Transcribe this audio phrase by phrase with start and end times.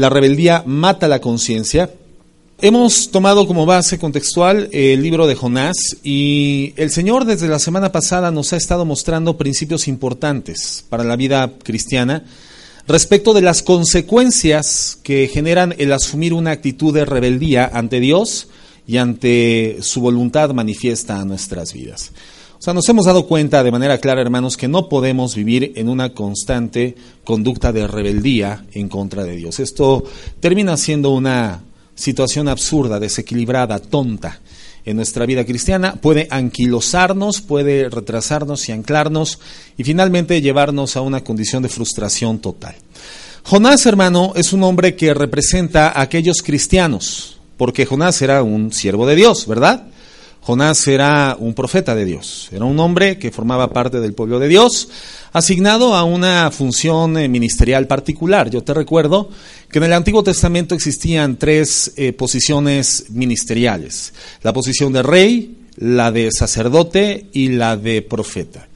[0.00, 1.90] La rebeldía mata la conciencia.
[2.60, 7.90] Hemos tomado como base contextual el libro de Jonás y el Señor desde la semana
[7.90, 12.22] pasada nos ha estado mostrando principios importantes para la vida cristiana
[12.86, 18.46] respecto de las consecuencias que generan el asumir una actitud de rebeldía ante Dios
[18.86, 22.12] y ante su voluntad manifiesta a nuestras vidas.
[22.58, 25.88] O sea, nos hemos dado cuenta de manera clara, hermanos, que no podemos vivir en
[25.88, 29.60] una constante conducta de rebeldía en contra de Dios.
[29.60, 30.02] Esto
[30.40, 31.62] termina siendo una
[31.94, 34.40] situación absurda, desequilibrada, tonta
[34.84, 39.38] en nuestra vida cristiana, puede anquilosarnos, puede retrasarnos y anclarnos
[39.76, 42.74] y finalmente llevarnos a una condición de frustración total.
[43.44, 49.06] Jonás, hermano, es un hombre que representa a aquellos cristianos, porque Jonás era un siervo
[49.06, 49.86] de Dios, ¿verdad?
[50.40, 54.48] Jonás era un profeta de Dios, era un hombre que formaba parte del pueblo de
[54.48, 54.88] Dios,
[55.32, 58.48] asignado a una función eh, ministerial particular.
[58.50, 59.28] Yo te recuerdo
[59.70, 66.10] que en el Antiguo Testamento existían tres eh, posiciones ministeriales, la posición de rey, la
[66.10, 68.67] de sacerdote y la de profeta.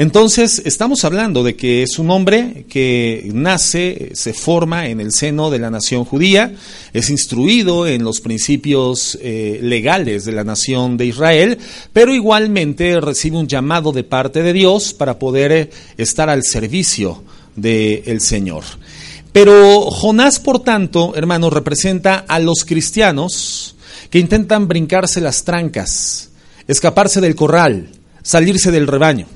[0.00, 5.50] Entonces, estamos hablando de que es un hombre que nace, se forma en el seno
[5.50, 6.54] de la nación judía,
[6.94, 11.58] es instruido en los principios eh, legales de la nación de Israel,
[11.92, 17.22] pero igualmente recibe un llamado de parte de Dios para poder eh, estar al servicio
[17.54, 18.64] del Señor.
[19.34, 23.76] Pero Jonás, por tanto, hermanos, representa a los cristianos
[24.08, 26.30] que intentan brincarse las trancas,
[26.66, 27.90] escaparse del corral,
[28.22, 29.26] salirse del rebaño.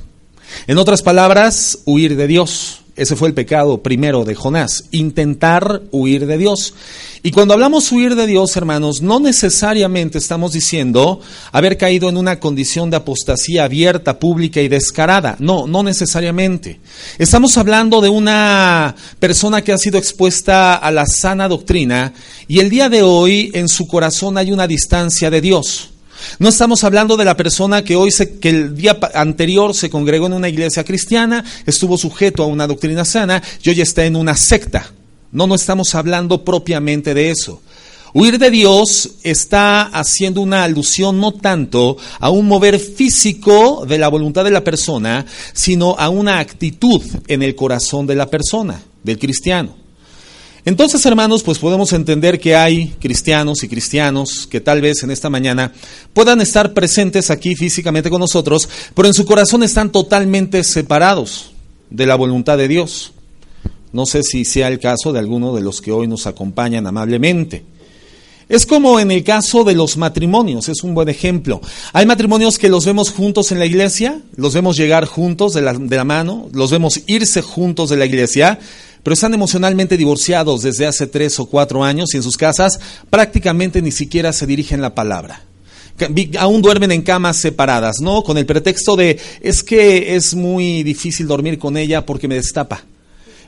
[0.66, 2.80] En otras palabras, huir de Dios.
[2.96, 6.74] Ese fue el pecado primero de Jonás, intentar huir de Dios.
[7.24, 12.38] Y cuando hablamos huir de Dios, hermanos, no necesariamente estamos diciendo haber caído en una
[12.38, 15.34] condición de apostasía abierta, pública y descarada.
[15.40, 16.78] No, no necesariamente.
[17.18, 22.12] Estamos hablando de una persona que ha sido expuesta a la sana doctrina
[22.46, 25.93] y el día de hoy en su corazón hay una distancia de Dios.
[26.38, 30.26] No estamos hablando de la persona que hoy se, que el día anterior se congregó
[30.26, 34.36] en una iglesia cristiana, estuvo sujeto a una doctrina sana y hoy está en una
[34.36, 34.92] secta.
[35.32, 37.60] No, no estamos hablando propiamente de eso.
[38.16, 44.06] Huir de Dios está haciendo una alusión no tanto a un mover físico de la
[44.06, 49.18] voluntad de la persona, sino a una actitud en el corazón de la persona, del
[49.18, 49.83] cristiano.
[50.66, 55.28] Entonces, hermanos, pues podemos entender que hay cristianos y cristianos que tal vez en esta
[55.28, 55.72] mañana
[56.14, 61.52] puedan estar presentes aquí físicamente con nosotros, pero en su corazón están totalmente separados
[61.90, 63.12] de la voluntad de Dios.
[63.92, 67.64] No sé si sea el caso de alguno de los que hoy nos acompañan amablemente.
[68.48, 71.60] Es como en el caso de los matrimonios, es un buen ejemplo.
[71.92, 75.74] Hay matrimonios que los vemos juntos en la iglesia, los vemos llegar juntos de la,
[75.74, 78.58] de la mano, los vemos irse juntos de la iglesia,
[79.04, 83.80] pero están emocionalmente divorciados desde hace tres o cuatro años y en sus casas prácticamente
[83.82, 85.42] ni siquiera se dirigen la palabra.
[86.38, 88.24] Aún duermen en camas separadas, ¿no?
[88.24, 92.82] Con el pretexto de es que es muy difícil dormir con ella porque me destapa.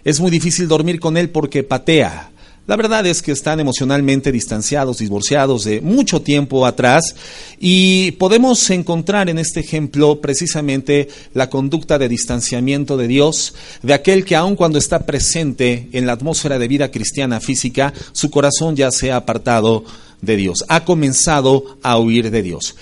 [0.05, 2.31] Es muy difícil dormir con él porque patea.
[2.66, 7.15] La verdad es que están emocionalmente distanciados, divorciados de mucho tiempo atrás
[7.60, 14.25] y podemos encontrar en este ejemplo precisamente la conducta de distanciamiento de Dios, de aquel
[14.25, 18.91] que aun cuando está presente en la atmósfera de vida cristiana física, su corazón ya
[18.91, 19.84] se ha apartado
[20.21, 22.75] de Dios, ha comenzado a huir de Dios.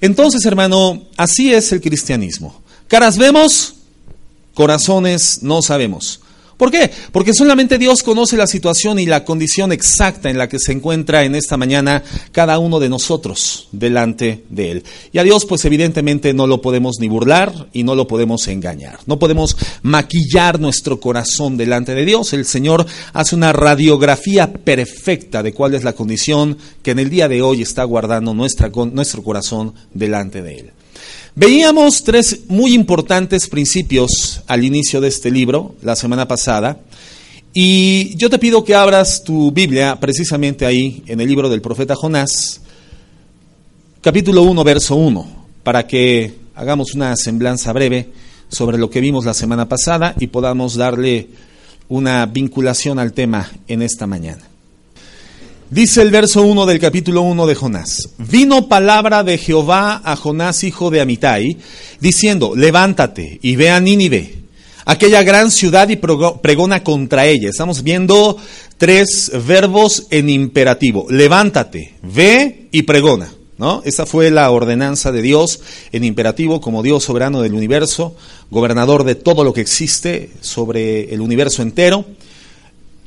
[0.00, 2.62] Entonces, hermano, así es el cristianismo.
[2.86, 3.74] Caras vemos,
[4.54, 6.21] corazones no sabemos.
[6.62, 6.92] ¿Por qué?
[7.10, 11.24] Porque solamente Dios conoce la situación y la condición exacta en la que se encuentra
[11.24, 14.84] en esta mañana cada uno de nosotros delante de Él.
[15.10, 19.00] Y a Dios pues evidentemente no lo podemos ni burlar y no lo podemos engañar.
[19.06, 22.32] No podemos maquillar nuestro corazón delante de Dios.
[22.32, 27.26] El Señor hace una radiografía perfecta de cuál es la condición que en el día
[27.26, 30.72] de hoy está guardando nuestro corazón delante de Él.
[31.34, 36.80] Veíamos tres muy importantes principios al inicio de este libro, la semana pasada,
[37.54, 41.94] y yo te pido que abras tu Biblia precisamente ahí, en el libro del profeta
[41.94, 42.60] Jonás,
[44.02, 48.10] capítulo 1, verso 1, para que hagamos una semblanza breve
[48.48, 51.28] sobre lo que vimos la semana pasada y podamos darle
[51.88, 54.51] una vinculación al tema en esta mañana.
[55.72, 58.10] Dice el verso 1 del capítulo 1 de Jonás.
[58.18, 61.56] Vino palabra de Jehová a Jonás, hijo de Amitai,
[61.98, 64.34] diciendo, levántate y ve a Nínive,
[64.84, 67.48] aquella gran ciudad y pregona contra ella.
[67.48, 68.36] Estamos viendo
[68.76, 71.06] tres verbos en imperativo.
[71.08, 73.32] Levántate, ve y pregona.
[73.56, 73.80] ¿No?
[73.86, 75.60] Esa fue la ordenanza de Dios
[75.92, 78.14] en imperativo como Dios soberano del universo,
[78.50, 82.04] gobernador de todo lo que existe sobre el universo entero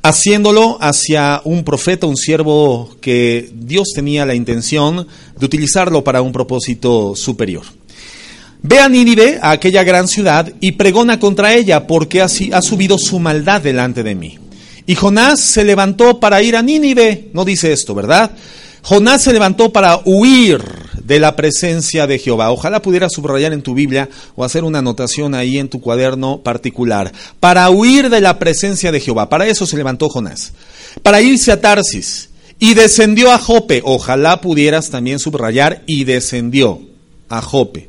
[0.08, 5.06] haciéndolo hacia un profeta, un siervo que Dios tenía la intención
[5.36, 7.64] de utilizarlo para un propósito superior.
[8.62, 12.98] Ve a Nínive, a aquella gran ciudad, y pregona contra ella, porque así ha subido
[12.98, 14.38] su maldad delante de mí.
[14.86, 18.30] Y Jonás se levantó para ir a Nínive, no dice esto, ¿verdad?
[18.82, 22.50] Jonás se levantó para huir de la presencia de Jehová.
[22.50, 27.12] Ojalá pudieras subrayar en tu Biblia o hacer una anotación ahí en tu cuaderno particular.
[27.40, 29.28] Para huir de la presencia de Jehová.
[29.28, 30.52] Para eso se levantó Jonás.
[31.02, 32.30] Para irse a Tarsis.
[32.58, 33.82] Y descendió a Jope.
[33.84, 36.80] Ojalá pudieras también subrayar y descendió
[37.28, 37.88] a Jope.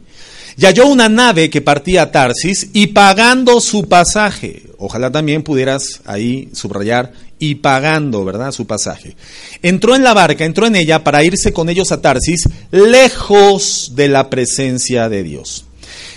[0.59, 6.01] Y halló una nave que partía a Tarsis y pagando su pasaje, ojalá también pudieras
[6.03, 9.15] ahí subrayar y pagando, ¿verdad?, su pasaje.
[9.61, 14.07] Entró en la barca, entró en ella para irse con ellos a Tarsis, lejos de
[14.07, 15.65] la presencia de Dios.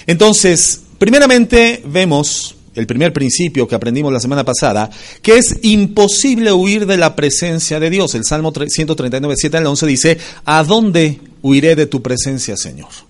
[0.07, 4.91] Entonces, primeramente vemos el primer principio que aprendimos la semana pasada,
[5.23, 8.15] que es imposible huir de la presencia de Dios.
[8.15, 13.10] El Salmo 139, 7 al 11 dice, ¿a dónde huiré de tu presencia, Señor?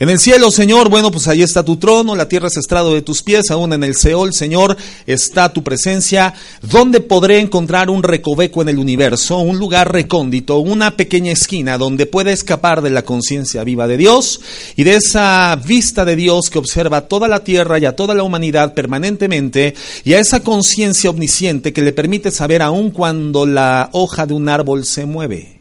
[0.00, 3.02] En el cielo, Señor, bueno, pues ahí está tu trono, la tierra es estrado de
[3.02, 4.74] tus pies, aún en el Seol, Señor,
[5.06, 6.32] está tu presencia.
[6.62, 12.06] ¿Dónde podré encontrar un recoveco en el universo, un lugar recóndito, una pequeña esquina donde
[12.06, 14.40] pueda escapar de la conciencia viva de Dios
[14.74, 18.22] y de esa vista de Dios que observa toda la tierra y a toda la
[18.22, 24.24] humanidad permanentemente y a esa conciencia omnisciente que le permite saber aún cuando la hoja
[24.24, 25.59] de un árbol se mueve?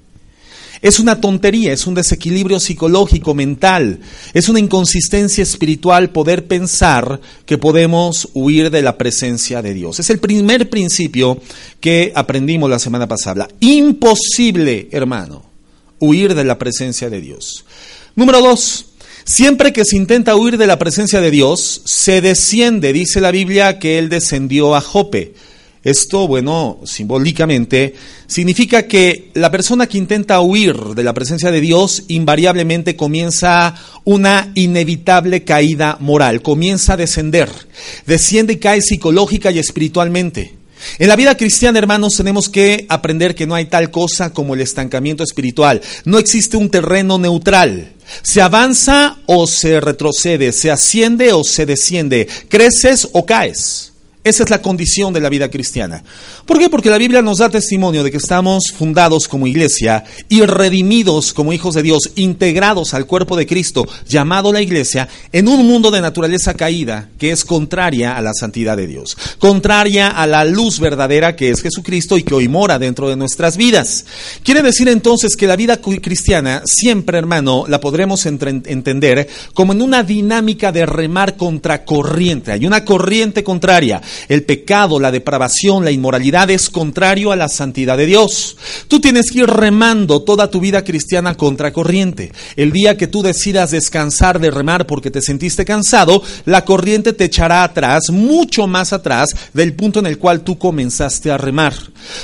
[0.81, 3.99] Es una tontería, es un desequilibrio psicológico, mental,
[4.33, 9.99] es una inconsistencia espiritual poder pensar que podemos huir de la presencia de Dios.
[9.99, 11.41] Es el primer principio
[11.81, 13.47] que aprendimos la semana pasada.
[13.59, 15.43] Imposible, hermano,
[15.99, 17.65] huir de la presencia de Dios.
[18.15, 18.85] Número dos,
[19.25, 22.93] Siempre que se intenta huir de la presencia de Dios, se desciende.
[22.93, 25.35] Dice la Biblia que Él descendió a Jope.
[25.83, 27.95] Esto, bueno, simbólicamente,
[28.27, 34.51] significa que la persona que intenta huir de la presencia de Dios invariablemente comienza una
[34.55, 37.49] inevitable caída moral, comienza a descender,
[38.05, 40.59] desciende y cae psicológica y espiritualmente.
[40.97, 44.61] En la vida cristiana, hermanos, tenemos que aprender que no hay tal cosa como el
[44.61, 45.81] estancamiento espiritual.
[46.05, 47.93] No existe un terreno neutral.
[48.21, 53.88] Se avanza o se retrocede, se asciende o se desciende, creces o caes.
[54.29, 56.03] Esa es la condición de la vida cristiana.
[56.45, 56.69] ¿Por qué?
[56.69, 61.51] Porque la Biblia nos da testimonio de que estamos fundados como iglesia y redimidos como
[61.51, 66.01] hijos de Dios, integrados al cuerpo de Cristo, llamado la iglesia, en un mundo de
[66.01, 71.35] naturaleza caída que es contraria a la santidad de Dios, contraria a la luz verdadera
[71.35, 74.05] que es Jesucristo y que hoy mora dentro de nuestras vidas.
[74.43, 80.03] Quiere decir entonces que la vida cristiana siempre, hermano, la podremos entender como en una
[80.03, 82.51] dinámica de remar contra corriente.
[82.51, 87.97] Hay una corriente contraria el pecado, la depravación, la inmoralidad es contrario a la santidad
[87.97, 88.57] de Dios.
[88.87, 92.31] Tú tienes que ir remando toda tu vida cristiana contra corriente.
[92.55, 97.25] El día que tú decidas descansar de remar porque te sentiste cansado, la corriente te
[97.25, 101.73] echará atrás, mucho más atrás del punto en el cual tú comenzaste a remar.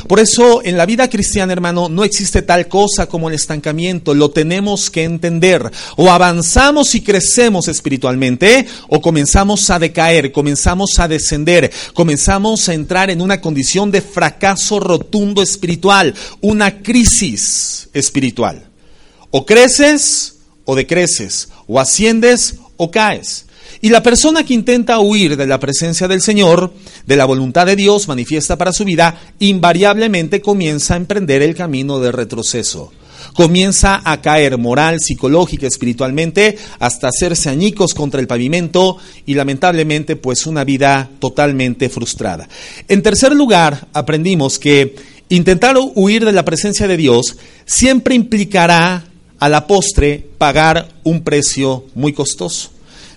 [0.07, 4.31] Por eso en la vida cristiana, hermano, no existe tal cosa como el estancamiento, lo
[4.31, 5.69] tenemos que entender.
[5.97, 13.09] O avanzamos y crecemos espiritualmente, o comenzamos a decaer, comenzamos a descender, comenzamos a entrar
[13.09, 18.69] en una condición de fracaso rotundo espiritual, una crisis espiritual.
[19.31, 23.45] O creces o decreces, o asciendes o caes.
[23.81, 26.73] Y la persona que intenta huir de la presencia del Señor,
[27.05, 31.99] de la voluntad de Dios manifiesta para su vida, invariablemente comienza a emprender el camino
[31.99, 32.91] de retroceso
[33.35, 40.47] comienza a caer moral, psicológica, espiritualmente, hasta hacerse añicos contra el pavimento y lamentablemente pues
[40.47, 42.47] una vida totalmente frustrada.
[42.87, 44.95] En tercer lugar, aprendimos que
[45.29, 49.05] intentar huir de la presencia de Dios siempre implicará
[49.37, 52.74] a la postre pagar un precio muy costoso.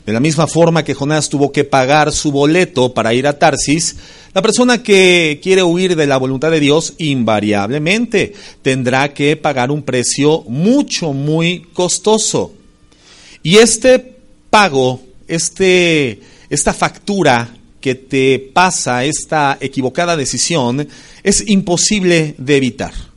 [0.08, 3.96] De la misma forma que Jonás tuvo que pagar su boleto para ir a Tarsis,
[4.32, 9.82] la persona que quiere huir de la voluntad de Dios invariablemente tendrá que pagar un
[9.82, 12.54] precio mucho, muy costoso.
[13.42, 13.98] Y este
[14.48, 20.88] pago, este, esta factura que te pasa, esta equivocada decisión,
[21.22, 23.07] es imposible de evitar.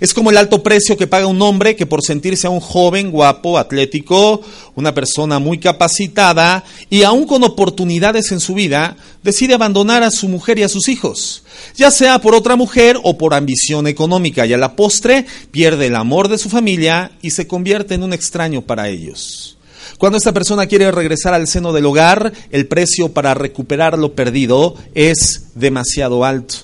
[0.00, 3.10] Es como el alto precio que paga un hombre que por sentirse a un joven,
[3.10, 4.40] guapo, atlético,
[4.74, 10.28] una persona muy capacitada y aún con oportunidades en su vida, decide abandonar a su
[10.28, 11.42] mujer y a sus hijos,
[11.76, 15.96] ya sea por otra mujer o por ambición económica, y a la postre pierde el
[15.96, 19.58] amor de su familia y se convierte en un extraño para ellos.
[19.98, 24.76] Cuando esta persona quiere regresar al seno del hogar, el precio para recuperar lo perdido
[24.94, 26.54] es demasiado alto.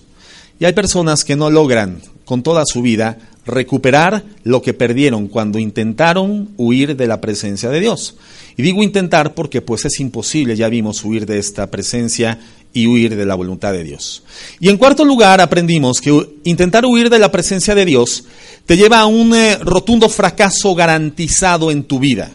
[0.60, 5.58] Y hay personas que no logran con toda su vida recuperar lo que perdieron cuando
[5.58, 8.16] intentaron huir de la presencia de Dios.
[8.56, 12.38] Y digo intentar porque pues es imposible, ya vimos, huir de esta presencia
[12.72, 14.22] y huir de la voluntad de Dios.
[14.60, 18.24] Y en cuarto lugar aprendimos que intentar huir de la presencia de Dios
[18.66, 22.30] te lleva a un eh, rotundo fracaso garantizado en tu vida.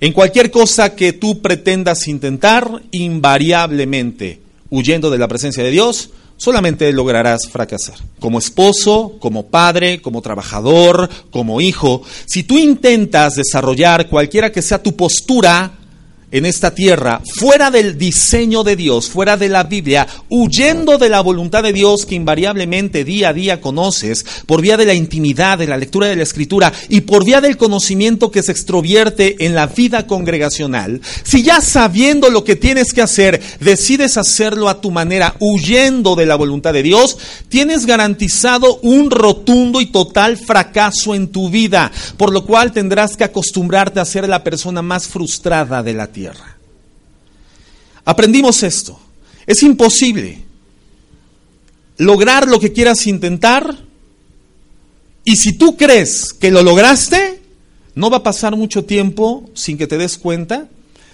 [0.00, 4.40] En cualquier cosa que tú pretendas intentar, invariablemente,
[4.70, 7.96] huyendo de la presencia de Dios, solamente lograrás fracasar.
[8.18, 14.82] Como esposo, como padre, como trabajador, como hijo, si tú intentas desarrollar cualquiera que sea
[14.82, 15.79] tu postura,
[16.30, 21.20] en esta tierra, fuera del diseño de Dios, fuera de la Biblia, huyendo de la
[21.20, 25.66] voluntad de Dios que invariablemente día a día conoces, por vía de la intimidad, de
[25.66, 29.66] la lectura de la escritura y por vía del conocimiento que se extrovierte en la
[29.66, 35.34] vida congregacional, si ya sabiendo lo que tienes que hacer, decides hacerlo a tu manera,
[35.40, 37.18] huyendo de la voluntad de Dios,
[37.48, 43.24] tienes garantizado un rotundo y total fracaso en tu vida, por lo cual tendrás que
[43.24, 46.19] acostumbrarte a ser la persona más frustrada de la tierra.
[48.04, 48.98] Aprendimos esto.
[49.46, 50.42] Es imposible
[51.96, 53.76] lograr lo que quieras intentar
[55.24, 57.40] y si tú crees que lo lograste,
[57.94, 60.68] no va a pasar mucho tiempo sin que te des cuenta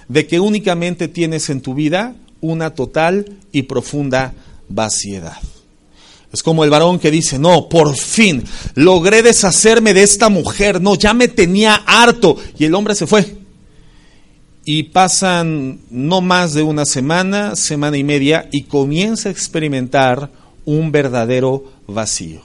[0.09, 4.35] de que únicamente tienes en tu vida una total y profunda
[4.69, 5.39] vaciedad.
[6.33, 8.45] Es como el varón que dice, no, por fin
[8.75, 12.37] logré deshacerme de esta mujer, no, ya me tenía harto.
[12.59, 13.37] Y el hombre se fue
[14.69, 20.29] y pasan no más de una semana, semana y media, y comienza a experimentar
[20.65, 22.43] un verdadero vacío.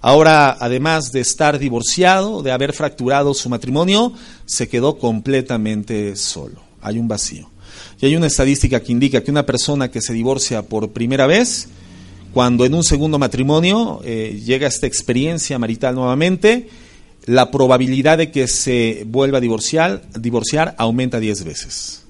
[0.00, 4.12] Ahora, además de estar divorciado, de haber fracturado su matrimonio,
[4.44, 6.60] se quedó completamente solo.
[6.82, 7.48] Hay un vacío.
[8.00, 11.68] Y hay una estadística que indica que una persona que se divorcia por primera vez,
[12.32, 16.68] cuando en un segundo matrimonio eh, llega esta experiencia marital nuevamente,
[17.26, 22.03] la probabilidad de que se vuelva a divorciar, divorciar aumenta 10 veces.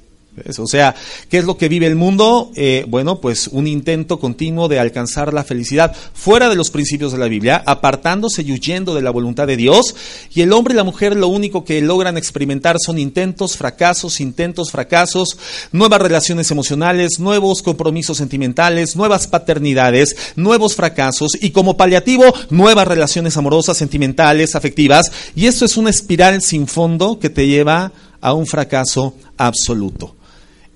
[0.59, 0.95] O sea,
[1.29, 2.51] ¿qué es lo que vive el mundo?
[2.57, 7.19] Eh, bueno, pues un intento continuo de alcanzar la felicidad fuera de los principios de
[7.19, 9.95] la Biblia, apartándose y huyendo de la voluntad de Dios.
[10.35, 14.73] Y el hombre y la mujer lo único que logran experimentar son intentos, fracasos, intentos,
[14.73, 15.39] fracasos,
[15.71, 23.37] nuevas relaciones emocionales, nuevos compromisos sentimentales, nuevas paternidades, nuevos fracasos y como paliativo, nuevas relaciones
[23.37, 25.13] amorosas, sentimentales, afectivas.
[25.37, 30.17] Y esto es una espiral sin fondo que te lleva a un fracaso absoluto.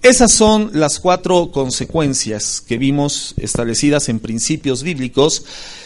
[0.02, 5.42] Esas son las cuatro consecuencias que vimos establecidas en principios bíblicos.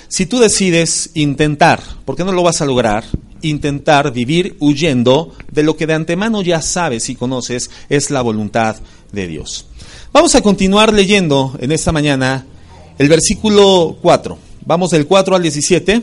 [0.09, 3.05] Si tú decides intentar, porque no lo vas a lograr,
[3.41, 8.77] intentar vivir huyendo de lo que de antemano ya sabes y conoces es la voluntad
[9.13, 9.65] de Dios.
[10.13, 12.45] Vamos a continuar leyendo en esta mañana
[12.99, 14.39] el versículo 4.
[14.67, 16.03] Vamos del 4 al 17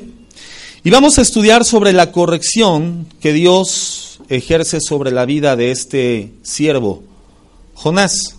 [0.84, 6.32] y vamos a estudiar sobre la corrección que Dios ejerce sobre la vida de este
[6.42, 7.04] siervo
[7.80, 8.36] Jonás.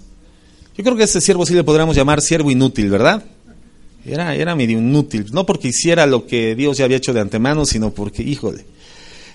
[0.76, 3.24] Yo creo que a este siervo sí le podríamos llamar siervo inútil, ¿verdad?
[4.04, 7.64] Era, era medio inútil, no porque hiciera lo que Dios ya había hecho de antemano,
[7.64, 8.66] sino porque, híjole.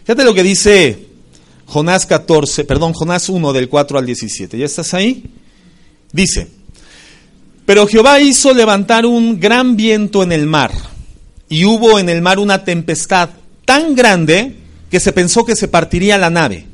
[0.04, 1.08] Fíjate lo que dice
[1.66, 4.58] Jonás 14, perdón, Jonás 1 del 4 al 17.
[4.60, 5.24] ¿Ya estás ahí?
[6.12, 6.50] Dice,
[7.66, 10.72] pero Jehová hizo levantar un gran viento en el mar,
[11.50, 13.30] y hubo en el mar una tempestad
[13.66, 14.56] tan grande
[14.92, 16.68] que se pensó que se partiría la nave.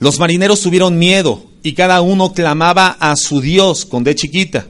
[0.00, 4.68] Los marineros tuvieron miedo y cada uno clamaba a su Dios con de chiquita.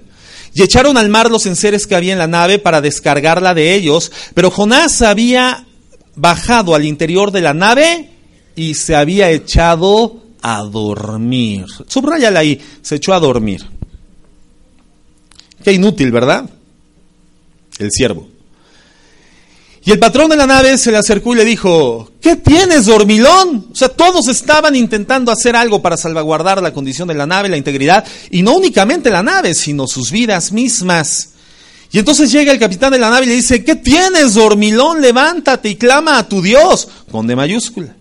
[0.55, 4.11] Y echaron al mar los enseres que había en la nave para descargarla de ellos,
[4.33, 5.67] pero Jonás había
[6.15, 8.09] bajado al interior de la nave
[8.55, 11.67] y se había echado a dormir.
[11.87, 13.63] Subrayala ahí, se echó a dormir.
[15.63, 16.49] Qué inútil, ¿verdad?
[17.79, 18.27] El siervo.
[19.87, 23.69] Y el patrón de la nave se le acercó y le dijo, ¿qué tienes, dormilón?
[23.71, 27.57] O sea, todos estaban intentando hacer algo para salvaguardar la condición de la nave, la
[27.57, 31.35] integridad, y no únicamente la nave, sino sus vidas mismas.
[31.93, 35.01] Y entonces llega el capitán de la nave y le dice, ¿qué tienes, dormilón?
[35.01, 37.95] Levántate y clama a tu Dios, con de mayúscula.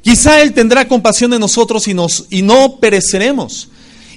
[0.00, 3.68] Quizá Él tendrá compasión de nosotros y, nos, y no pereceremos.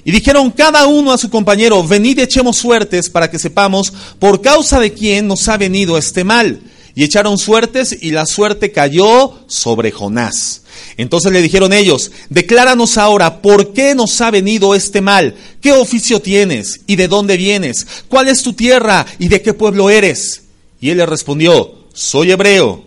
[0.04, 4.40] Y dijeron cada uno a su compañero, venid y echemos suertes para que sepamos por
[4.40, 6.60] causa de quién nos ha venido este mal.
[6.94, 10.62] y echaron suertes y la suerte cayó sobre Jonás.
[10.96, 16.20] Entonces le dijeron ellos, decláranos ahora por qué nos ha venido este mal, qué oficio
[16.20, 20.42] tienes y de dónde vienes, cuál es tu tierra y de qué pueblo eres.
[20.80, 22.84] Y él le respondió, soy hebreo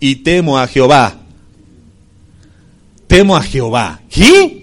[0.00, 1.20] y temo a Jehová.
[3.06, 4.00] Temo a Jehová.
[4.10, 4.61] ¿Qué?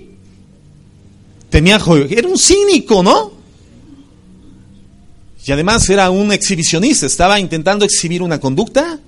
[1.49, 2.05] Temía a Jehová.
[2.09, 3.39] Era un cínico, ¿no?
[5.45, 8.99] Y además era un exhibicionista, estaba intentando exhibir una conducta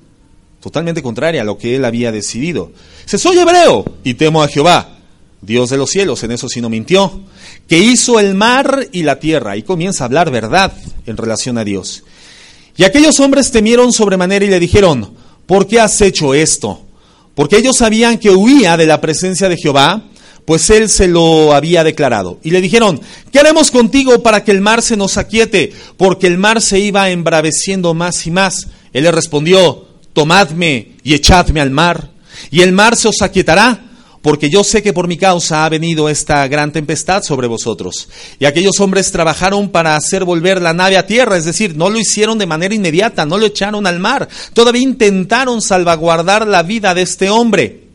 [0.59, 2.71] totalmente contraria a lo que él había decidido.
[3.03, 4.97] Dice, soy hebreo y temo a Jehová,
[5.41, 7.21] Dios de los cielos, en eso sí no mintió,
[7.67, 9.57] que hizo el mar y la tierra.
[9.57, 10.71] Y comienza a hablar verdad
[11.05, 12.03] en relación a Dios.
[12.77, 15.13] Y aquellos hombres temieron sobremanera y le dijeron,
[15.45, 16.81] ¿por qué has hecho esto?
[17.35, 20.03] Porque ellos sabían que huía de la presencia de Jehová,
[20.45, 22.39] pues él se lo había declarado.
[22.43, 25.73] Y le dijeron, ¿qué haremos contigo para que el mar se nos aquiete?
[25.97, 28.67] Porque el mar se iba embraveciendo más y más.
[28.93, 32.11] Él le respondió, tomadme y echadme al mar,
[32.49, 36.07] y el mar se os aquietará porque yo sé que por mi causa ha venido
[36.07, 38.07] esta gran tempestad sobre vosotros.
[38.39, 41.99] Y aquellos hombres trabajaron para hacer volver la nave a tierra, es decir, no lo
[41.99, 47.01] hicieron de manera inmediata, no lo echaron al mar, todavía intentaron salvaguardar la vida de
[47.01, 47.90] este hombre.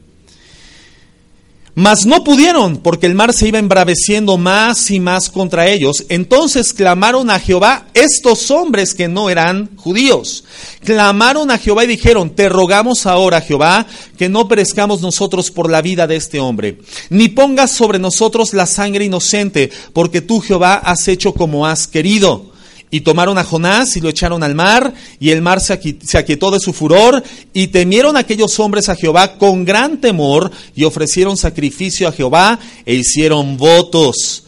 [1.79, 6.07] Mas no pudieron, porque el mar se iba embraveciendo más y más contra ellos.
[6.09, 10.45] Entonces clamaron a Jehová estos hombres que no eran judíos.
[10.83, 15.83] Clamaron a Jehová y dijeron, te rogamos ahora, Jehová, que no perezcamos nosotros por la
[15.83, 16.79] vida de este hombre,
[17.11, 22.56] ni pongas sobre nosotros la sangre inocente, porque tú, Jehová, has hecho como has querido.
[22.91, 25.73] Y tomaron a Jonás y lo echaron al mar, y el mar se
[26.19, 31.37] aquietó de su furor, y temieron aquellos hombres a Jehová con gran temor, y ofrecieron
[31.37, 34.45] sacrificio a Jehová, e hicieron votos.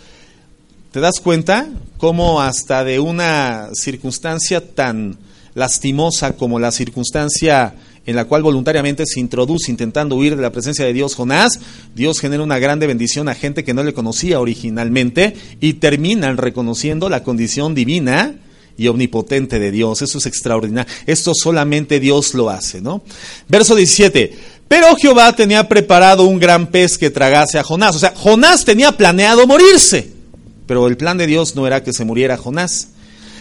[0.92, 1.68] ¿Te das cuenta
[1.99, 5.18] cómo hasta de una circunstancia tan
[5.54, 7.75] lastimosa como la circunstancia
[8.09, 11.61] en la cual voluntariamente se introduce intentando huir de la presencia de Dios Jonás,
[11.94, 17.11] Dios genera una grande bendición a gente que no le conocía originalmente y terminan reconociendo
[17.11, 18.37] la condición divina
[18.79, 20.01] y omnipotente de Dios.
[20.01, 20.90] Eso es extraordinario.
[21.05, 23.03] Esto solamente Dios lo hace, ¿no?
[23.47, 24.38] Verso 17.
[24.68, 27.94] Pero Jehová tenía preparado un gran pez que tragase a Jonás.
[27.94, 30.11] O sea, Jonás tenía planeado morirse.
[30.66, 32.88] Pero el plan de Dios no era que se muriera Jonás.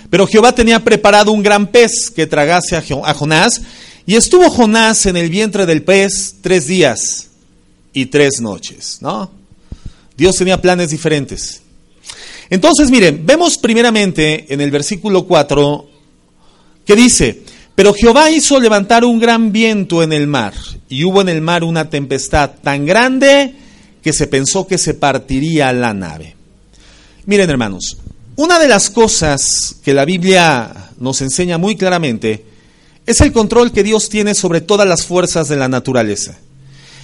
[0.09, 3.61] Pero Jehová tenía preparado un gran pez que tragase a Jonás
[4.07, 7.27] y estuvo Jonás en el vientre del pez tres días
[7.91, 9.29] y tres noches, ¿no?
[10.15, 11.61] Dios tenía planes diferentes.
[12.49, 15.89] Entonces, miren, vemos primeramente en el versículo 4
[16.85, 17.43] que dice,
[17.75, 20.53] pero Jehová hizo levantar un gran viento en el mar,
[20.87, 23.53] y hubo en el mar una tempestad tan grande
[24.01, 26.33] que se pensó que se partiría la nave.
[27.25, 27.97] Miren, hermanos,
[28.37, 32.46] una de las cosas que la Biblia nos enseña muy claramente
[33.07, 36.37] es el control que Dios tiene sobre todas las fuerzas de la naturaleza.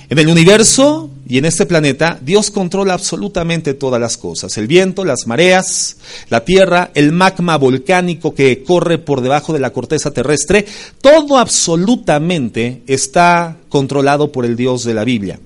[0.10, 4.58] En el universo y en este planeta, Dios controla absolutamente todas las cosas.
[4.58, 5.96] El viento, las mareas,
[6.30, 10.66] la tierra, el magma volcánico que corre por debajo de la corteza terrestre,
[11.02, 15.40] todo absolutamente está controlado por el Dios de la Biblia.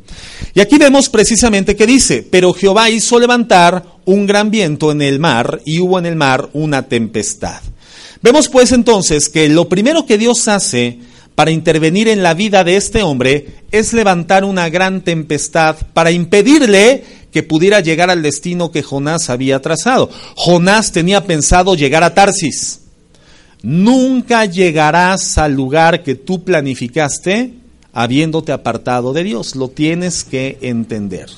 [0.55, 5.19] Y aquí vemos precisamente que dice, pero Jehová hizo levantar un gran viento en el
[5.19, 7.61] mar y hubo en el mar una tempestad.
[8.21, 10.99] Vemos pues entonces que lo primero que Dios hace
[11.35, 17.03] para intervenir en la vida de este hombre es levantar una gran tempestad para impedirle
[17.31, 20.09] que pudiera llegar al destino que Jonás había trazado.
[20.35, 22.79] Jonás tenía pensado llegar a Tarsis.
[23.61, 27.53] Nunca llegarás al lugar que tú planificaste
[27.93, 29.55] habiéndote apartado de Dios.
[29.55, 31.29] Lo tienes que entender.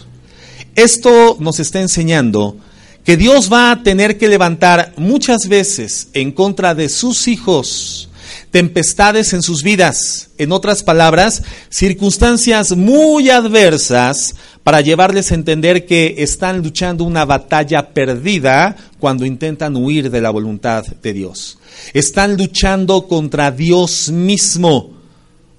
[0.75, 2.57] Esto nos está enseñando
[3.03, 8.09] que Dios va a tener que levantar muchas veces en contra de sus hijos
[8.51, 16.15] tempestades en sus vidas, en otras palabras, circunstancias muy adversas para llevarles a entender que
[16.17, 21.59] están luchando una batalla perdida cuando intentan huir de la voluntad de Dios.
[21.93, 24.91] Están luchando contra Dios mismo.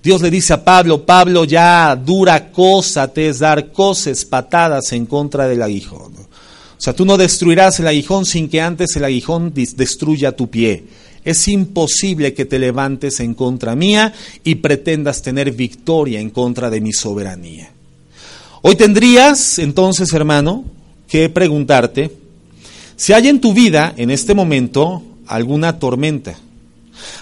[0.03, 5.07] Dios le dice a Pablo, Pablo, ya dura cosa te es dar coces, patadas en
[5.07, 6.19] contra del aguijón.
[6.80, 10.84] O sea, tú no destruirás el aguijón sin que antes el aguijón destruya tu pie.
[11.26, 14.14] Es imposible que te levantes en contra mía
[14.44, 17.70] y pretendas tener victoria en contra de mi soberanía.
[18.62, 20.64] Hoy tendrías, entonces, hermano,
[21.06, 22.16] que preguntarte
[22.96, 26.38] si hay en tu vida, en este momento, alguna tormenta,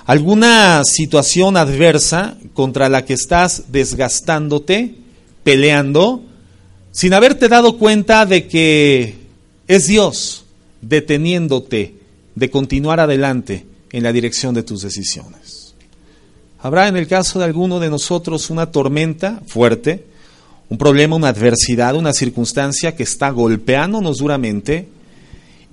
[0.07, 4.95] alguna situación adversa contra la que estás desgastándote,
[5.43, 6.23] peleando,
[6.93, 9.28] sin haberte dado cuenta de que
[9.69, 10.45] es Dios
[10.81, 11.95] deteniéndote
[12.35, 15.75] de continuar adelante en la dirección de tus decisiones.
[16.61, 20.07] Habrá en el caso de alguno de nosotros una tormenta fuerte,
[20.69, 24.89] un problema, una adversidad, una circunstancia que está golpeándonos duramente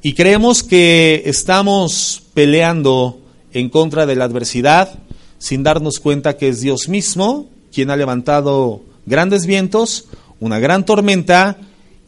[0.01, 3.19] y creemos que estamos peleando
[3.53, 4.99] en contra de la adversidad
[5.39, 10.05] sin darnos cuenta que es Dios mismo quien ha levantado grandes vientos,
[10.39, 11.57] una gran tormenta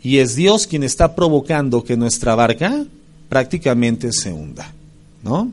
[0.04, 2.86] y es Dios quien está provocando que nuestra barca
[3.30, 4.74] prácticamente se hunda,
[5.24, 5.52] ¿no?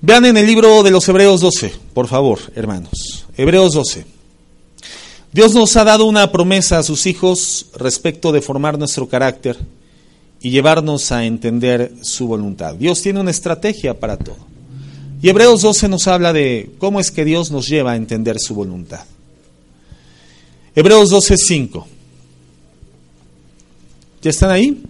[0.00, 3.26] Vean en el libro de los Hebreos 12, por favor, hermanos.
[3.36, 4.04] Hebreos 12.
[5.32, 9.56] Dios nos ha dado una promesa a sus hijos respecto de formar nuestro carácter
[10.40, 12.74] y llevarnos a entender su voluntad.
[12.74, 14.36] Dios tiene una estrategia para todo.
[15.22, 18.54] Y Hebreos 12 nos habla de cómo es que Dios nos lleva a entender su
[18.54, 19.06] voluntad.
[20.76, 21.88] Hebreos 12, 5.
[24.24, 24.82] ¿Ya están ahí?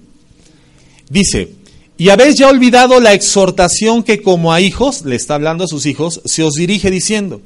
[1.11, 1.51] Dice,
[1.99, 5.87] y habéis ya olvidado la exhortación que como a hijos, le está hablando a sus
[5.87, 7.43] hijos, se os dirige diciendo,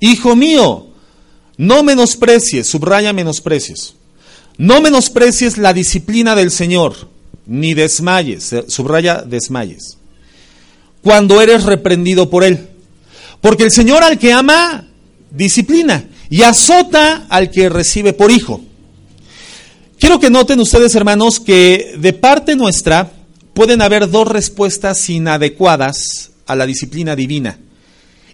[0.00, 0.88] Hijo mío,
[1.56, 3.94] no menosprecies, subraya menosprecies,
[4.58, 7.08] no menosprecies la disciplina del Señor,
[7.46, 9.96] ni desmayes, subraya desmayes,
[11.00, 12.68] cuando eres reprendido por Él.
[13.40, 14.88] Porque el Señor al que ama,
[15.30, 18.60] disciplina y azota al que recibe por hijo.
[20.04, 23.10] Quiero que noten ustedes, hermanos, que de parte nuestra,
[23.54, 27.58] pueden haber dos respuestas inadecuadas a la disciplina divina.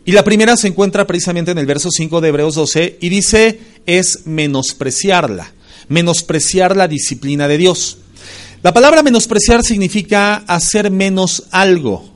[0.05, 3.61] Y la primera se encuentra precisamente en el verso 5 de Hebreos 12 y dice
[3.87, 5.53] es menospreciarla,
[5.87, 7.99] menospreciar la disciplina de Dios.
[8.65, 12.10] La palabra menospreciar significa hacer menos algo,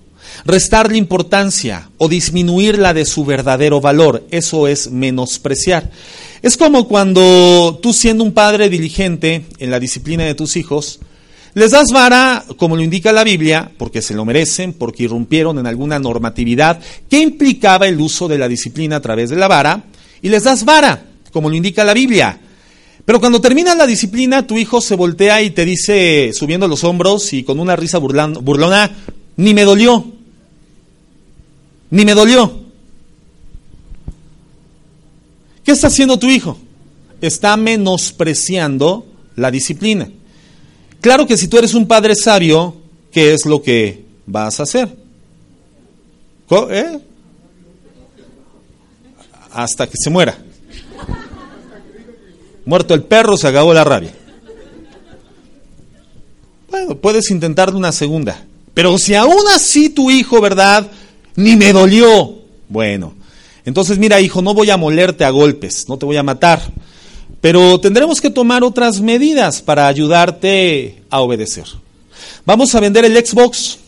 [0.44, 4.26] restarle importancia o disminuirla de su verdadero valor.
[4.30, 5.90] Eso es menospreciar.
[6.42, 11.00] Es como cuando tú siendo un padre diligente en la disciplina de tus hijos,
[11.54, 15.66] les das vara, como lo indica la Biblia, porque se lo merecen, porque irrumpieron en
[15.66, 19.84] alguna normatividad que implicaba el uso de la disciplina a través de la vara,
[20.20, 22.40] y les das vara, como lo indica la Biblia.
[23.04, 27.32] Pero cuando termina la disciplina, tu hijo se voltea y te dice, subiendo los hombros
[27.32, 28.90] y con una risa burlona,
[29.36, 30.13] ni me dolió,
[31.94, 32.52] ni me dolió.
[35.62, 36.58] ¿Qué está haciendo tu hijo?
[37.20, 40.08] Está menospreciando la disciplina.
[41.00, 42.74] Claro que si tú eres un padre sabio,
[43.12, 44.88] ¿qué es lo que vas a hacer?
[46.50, 46.98] ¿Eh?
[49.52, 50.36] Hasta que se muera.
[52.64, 54.12] Muerto el perro, se acabó la rabia.
[56.70, 58.44] Bueno, puedes intentar una segunda.
[58.74, 60.90] Pero si aún así tu hijo, ¿verdad?
[61.36, 62.38] Ni me dolió.
[62.68, 63.14] Bueno,
[63.64, 66.60] entonces mira, hijo, no voy a molerte a golpes, no te voy a matar.
[67.40, 71.66] Pero tendremos que tomar otras medidas para ayudarte a obedecer.
[72.46, 73.78] Vamos a vender el Xbox.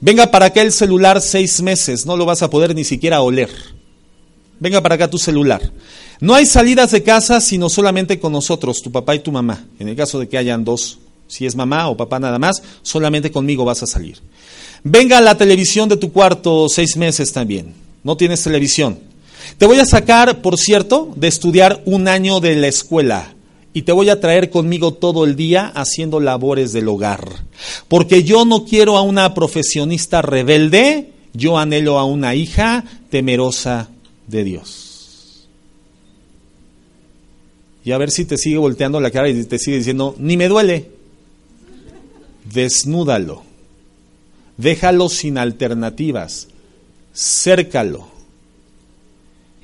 [0.00, 3.50] Venga para acá el celular seis meses, no lo vas a poder ni siquiera oler.
[4.58, 5.60] Venga para acá tu celular.
[6.20, 9.66] No hay salidas de casa sino solamente con nosotros, tu papá y tu mamá.
[9.78, 13.30] En el caso de que hayan dos, si es mamá o papá nada más, solamente
[13.30, 14.18] conmigo vas a salir.
[14.84, 17.74] Venga a la televisión de tu cuarto seis meses también.
[18.02, 18.98] No tienes televisión.
[19.58, 23.34] Te voy a sacar, por cierto, de estudiar un año de la escuela
[23.74, 27.24] y te voy a traer conmigo todo el día haciendo labores del hogar.
[27.88, 33.88] Porque yo no quiero a una profesionista rebelde, yo anhelo a una hija temerosa
[34.26, 35.48] de Dios.
[37.84, 40.48] Y a ver si te sigue volteando la cara y te sigue diciendo, ni me
[40.48, 40.90] duele.
[42.52, 43.51] Desnúdalo.
[44.62, 46.48] Déjalo sin alternativas.
[47.12, 48.12] Cércalo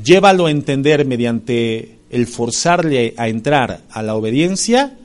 [0.02, 4.96] llévalo a entender mediante el forzarle a entrar a la obediencia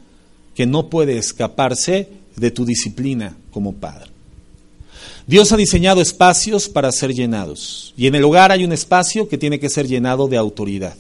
[0.56, 4.12] que no puede escaparse de tu disciplina como padre.
[5.26, 9.38] Dios ha diseñado espacios para ser llenados y en el hogar hay un espacio que
[9.38, 10.96] tiene que ser llenado de autoridad.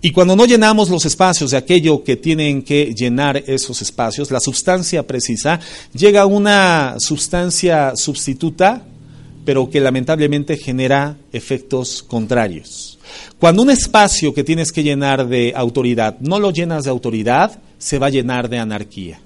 [0.00, 4.40] Y cuando no llenamos los espacios de aquello que tienen que llenar esos espacios, la
[4.40, 5.58] sustancia precisa,
[5.92, 8.84] llega una sustancia sustituta
[9.46, 12.98] pero que lamentablemente genera efectos contrarios.
[13.38, 18.00] Cuando un espacio que tienes que llenar de autoridad no lo llenas de autoridad, se
[18.00, 19.20] va a llenar de anarquía.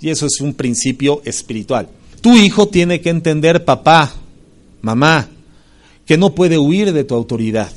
[0.00, 1.88] Y eso es un principio espiritual.
[2.20, 4.14] Tu hijo tiene que entender, papá,
[4.82, 5.28] mamá,
[6.06, 7.72] que no puede huir de tu autoridad.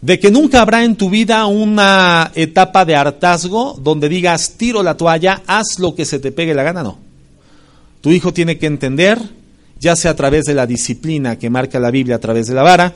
[0.00, 4.96] De que nunca habrá en tu vida una etapa de hartazgo donde digas, tiro la
[4.96, 6.98] toalla, haz lo que se te pegue la gana, no.
[8.00, 9.18] Tu hijo tiene que entender
[9.78, 12.62] ya sea a través de la disciplina que marca la Biblia a través de la
[12.62, 12.94] vara,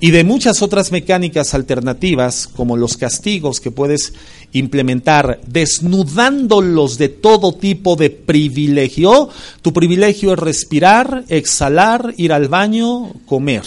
[0.00, 4.14] y de muchas otras mecánicas alternativas, como los castigos que puedes
[4.50, 9.28] implementar, desnudándolos de todo tipo de privilegio.
[9.62, 13.62] Tu privilegio es respirar, exhalar, ir al baño, comer.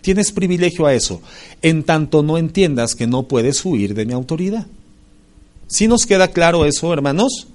[0.00, 1.20] Tienes privilegio a eso,
[1.62, 4.66] en tanto no entiendas que no puedes huir de mi autoridad.
[5.66, 7.46] ¿Sí nos queda claro eso, hermanos?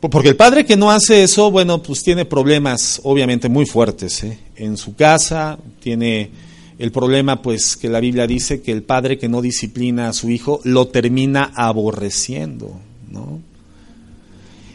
[0.00, 4.38] Porque el padre que no hace eso, bueno, pues tiene problemas obviamente muy fuertes ¿eh?
[4.56, 6.30] en su casa, tiene
[6.78, 10.30] el problema pues que la Biblia dice que el padre que no disciplina a su
[10.30, 13.40] hijo lo termina aborreciendo, ¿no?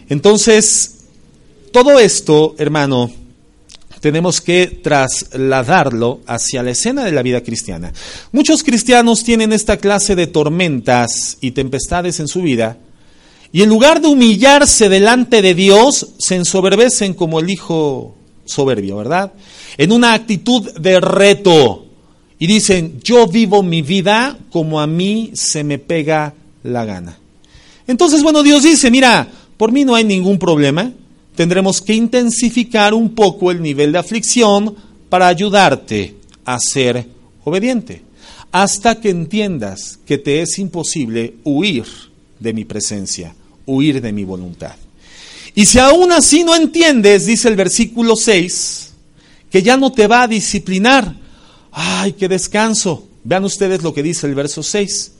[0.07, 1.05] Entonces,
[1.71, 3.11] todo esto, hermano,
[4.05, 7.91] tenemos que trasladarlo hacia la escena de la vida cristiana.
[8.31, 12.77] Muchos cristianos tienen esta clase de tormentas y tempestades en su vida
[13.51, 18.13] y en lugar de humillarse delante de Dios, se ensoberbecen como el hijo
[18.45, 19.33] soberbio, ¿verdad?
[19.75, 21.87] En una actitud de reto.
[22.37, 27.17] Y dicen, yo vivo mi vida como a mí se me pega la gana.
[27.87, 30.91] Entonces, bueno, Dios dice, mira, por mí no hay ningún problema.
[31.35, 34.75] Tendremos que intensificar un poco el nivel de aflicción
[35.09, 37.07] para ayudarte a ser
[37.43, 38.03] obediente.
[38.51, 41.85] Hasta que entiendas que te es imposible huir
[42.39, 43.33] de mi presencia
[43.65, 44.75] huir de mi voluntad.
[45.53, 48.91] Y si aún así no entiendes, dice el versículo 6,
[49.49, 51.15] que ya no te va a disciplinar.
[51.71, 53.07] ¡Ay, qué descanso!
[53.23, 55.11] Vean ustedes lo que dice el verso 6.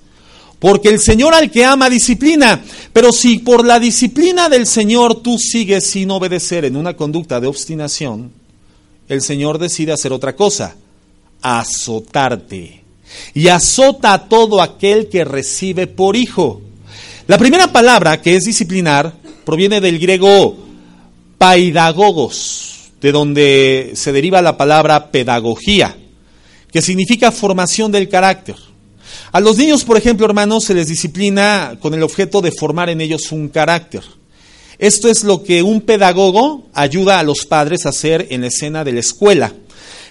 [0.65, 2.59] Porque el Señor al que ama disciplina,
[2.91, 7.45] pero si por la disciplina del Señor tú sigues sin obedecer en una conducta de
[7.45, 8.31] obstinación,
[9.07, 10.75] el Señor decide hacer otra cosa,
[11.43, 12.81] azotarte.
[13.35, 16.63] Y azota a todo aquel que recibe por hijo.
[17.27, 19.13] La primera palabra, que es disciplinar,
[19.45, 20.57] proviene del griego
[21.37, 25.95] paidagogos, de donde se deriva la palabra pedagogía,
[26.71, 28.55] que significa formación del carácter.
[29.31, 33.01] A los niños, por ejemplo, hermanos, se les disciplina con el objeto de formar en
[33.01, 34.03] ellos un carácter.
[34.77, 38.83] Esto es lo que un pedagogo ayuda a los padres a hacer en la escena
[38.83, 39.53] de la escuela.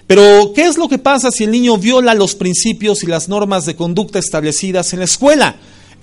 [0.07, 3.65] Pero, ¿qué es lo que pasa si el niño viola los principios y las normas
[3.65, 5.57] de conducta establecidas en la escuela?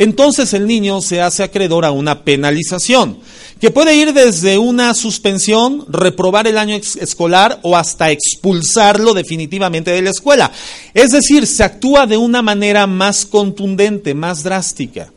[0.04, 3.20] Entonces el niño se hace acreedor a una penalización,
[3.60, 10.02] que puede ir desde una suspensión, reprobar el año escolar o hasta expulsarlo definitivamente de
[10.02, 10.52] la escuela.
[10.96, 15.14] Es decir, se actúa de una manera más contundente, más drástica.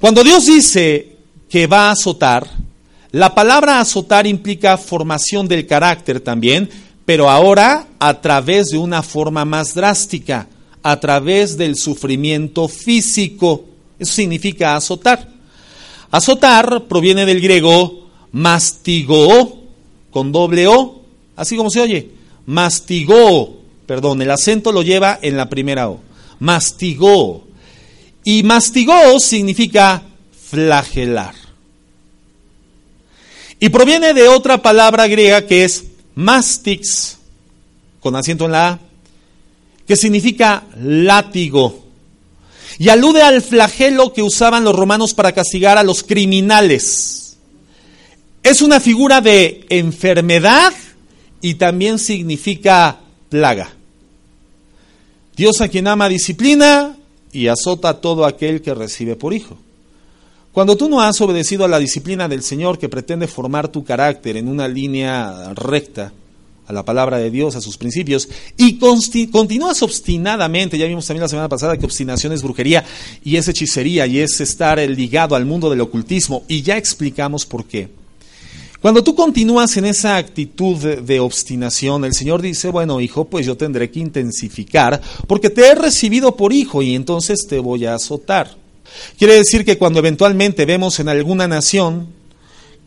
[0.00, 1.16] Cuando Dios dice
[1.48, 2.50] que va a azotar,
[3.12, 6.68] la palabra azotar implica formación del carácter también,
[7.04, 10.48] pero ahora a través de una forma más drástica,
[10.82, 13.66] a través del sufrimiento físico.
[13.98, 15.28] Eso significa azotar.
[16.10, 19.62] Azotar proviene del griego mastigó,
[20.10, 21.02] con doble O,
[21.36, 22.10] así como se oye.
[22.46, 26.00] Mastigó, perdón, el acento lo lleva en la primera O.
[26.40, 27.44] Mastigó.
[28.24, 30.02] Y mastigó significa
[30.50, 31.34] flagelar.
[33.60, 37.18] Y proviene de otra palabra griega que es mastix,
[38.00, 38.78] con acento en la A,
[39.86, 41.83] que significa látigo
[42.78, 47.36] y alude al flagelo que usaban los romanos para castigar a los criminales.
[48.42, 50.72] Es una figura de enfermedad
[51.40, 53.70] y también significa plaga.
[55.36, 56.96] Dios a quien ama disciplina
[57.32, 59.56] y azota a todo aquel que recibe por hijo.
[60.52, 64.36] Cuando tú no has obedecido a la disciplina del Señor que pretende formar tu carácter
[64.36, 66.12] en una línea recta,
[66.66, 71.28] a la palabra de Dios, a sus principios, y continúas obstinadamente, ya vimos también la
[71.28, 72.84] semana pasada que obstinación es brujería
[73.22, 77.64] y es hechicería y es estar ligado al mundo del ocultismo, y ya explicamos por
[77.64, 77.88] qué.
[78.84, 83.56] Cuando tú continúas en esa actitud de, obstinación, el Señor dice, bueno, hijo, pues yo
[83.56, 88.58] tendré que intensificar, porque te he recibido por hijo y entonces te voy a azotar.
[89.18, 92.08] Quiere decir que cuando eventualmente vemos en alguna nación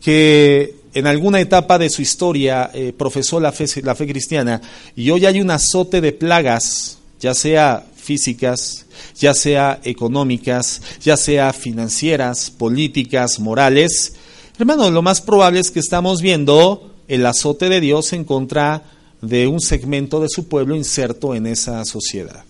[0.00, 4.60] que en alguna etapa de su historia eh, profesó la fe, la fe cristiana
[4.96, 11.52] y hoy hay un azote de plagas, ya sea físicas, ya sea económicas, ya sea
[11.52, 14.14] financieras, políticas, morales,
[14.58, 18.82] hermano, lo más probable es que estamos viendo el azote de Dios en contra
[19.20, 22.47] de un segmento de su pueblo inserto en esa sociedad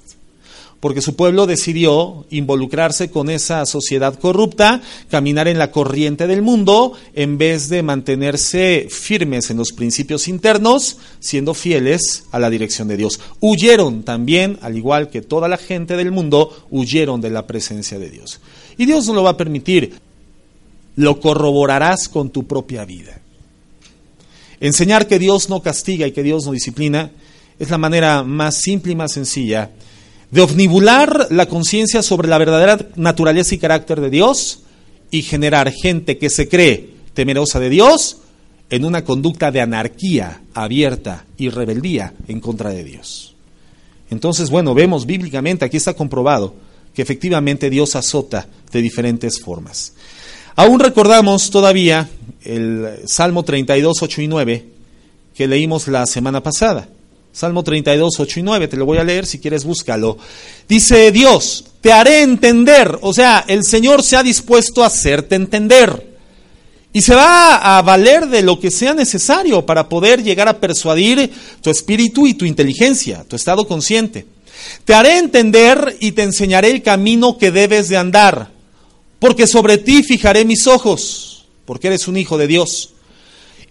[0.80, 6.92] porque su pueblo decidió involucrarse con esa sociedad corrupta, caminar en la corriente del mundo,
[7.14, 12.96] en vez de mantenerse firmes en los principios internos, siendo fieles a la dirección de
[12.96, 13.18] Dios.
[13.40, 18.10] Huyeron también, al igual que toda la gente del mundo, huyeron de la presencia de
[18.10, 18.40] Dios.
[18.76, 19.94] Y Dios no lo va a permitir,
[20.94, 23.20] lo corroborarás con tu propia vida.
[24.60, 27.10] Enseñar que Dios no castiga y que Dios no disciplina
[27.58, 29.70] es la manera más simple y más sencilla
[30.30, 34.60] de omnibular la conciencia sobre la verdadera naturaleza y carácter de Dios
[35.10, 38.18] y generar gente que se cree temerosa de Dios
[38.70, 43.34] en una conducta de anarquía abierta y rebeldía en contra de Dios.
[44.10, 46.54] Entonces, bueno, vemos bíblicamente, aquí está comprobado,
[46.94, 49.94] que efectivamente Dios azota de diferentes formas.
[50.56, 52.08] Aún recordamos todavía
[52.42, 54.66] el Salmo 32, 8 y 9
[55.34, 56.88] que leímos la semana pasada.
[57.38, 60.18] Salmo 32, 8 y 9, te lo voy a leer, si quieres búscalo.
[60.68, 66.18] Dice Dios, te haré entender, o sea, el Señor se ha dispuesto a hacerte entender.
[66.92, 71.30] Y se va a valer de lo que sea necesario para poder llegar a persuadir
[71.60, 74.26] tu espíritu y tu inteligencia, tu estado consciente.
[74.84, 78.50] Te haré entender y te enseñaré el camino que debes de andar,
[79.20, 82.94] porque sobre ti fijaré mis ojos, porque eres un hijo de Dios.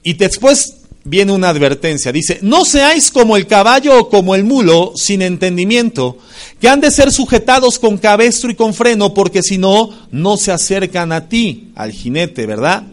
[0.03, 2.11] Y después viene una advertencia.
[2.11, 6.17] Dice, no seáis como el caballo o como el mulo sin entendimiento,
[6.59, 10.51] que han de ser sujetados con cabestro y con freno, porque si no, no se
[10.51, 12.83] acercan a ti, al jinete, ¿verdad?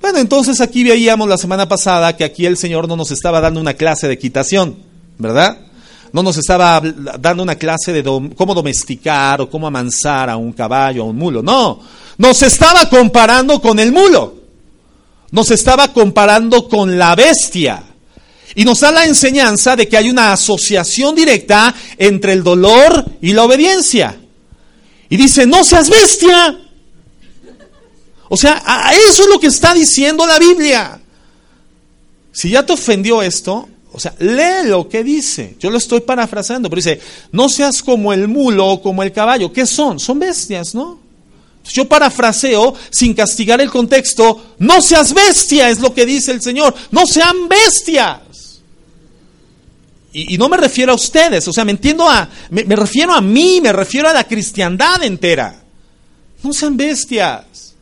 [0.00, 3.60] Bueno, entonces aquí veíamos la semana pasada que aquí el Señor no nos estaba dando
[3.60, 4.76] una clase de equitación,
[5.16, 5.58] ¿verdad?
[6.12, 6.80] No nos estaba
[7.18, 11.42] dando una clase de cómo domesticar o cómo amansar a un caballo, a un mulo.
[11.42, 11.80] No,
[12.16, 14.37] nos estaba comparando con el mulo
[15.30, 17.82] nos estaba comparando con la bestia.
[18.54, 23.32] Y nos da la enseñanza de que hay una asociación directa entre el dolor y
[23.32, 24.18] la obediencia.
[25.08, 26.58] Y dice, no seas bestia.
[28.28, 31.00] O sea, a eso es lo que está diciendo la Biblia.
[32.32, 35.56] Si ya te ofendió esto, o sea, lee lo que dice.
[35.58, 37.00] Yo lo estoy parafraseando, pero dice,
[37.32, 39.52] no seas como el mulo o como el caballo.
[39.52, 39.98] ¿Qué son?
[39.98, 41.07] Son bestias, ¿no?
[41.72, 46.74] Yo parafraseo sin castigar el contexto, no seas bestia, es lo que dice el Señor,
[46.90, 48.20] no sean bestias.
[50.12, 53.60] Y, no me refiero a ustedes, o sea, me entiendo a, me, refiero a mí,
[53.60, 55.62] me refiero a la cristiandad entera.
[56.42, 57.74] No sean bestias.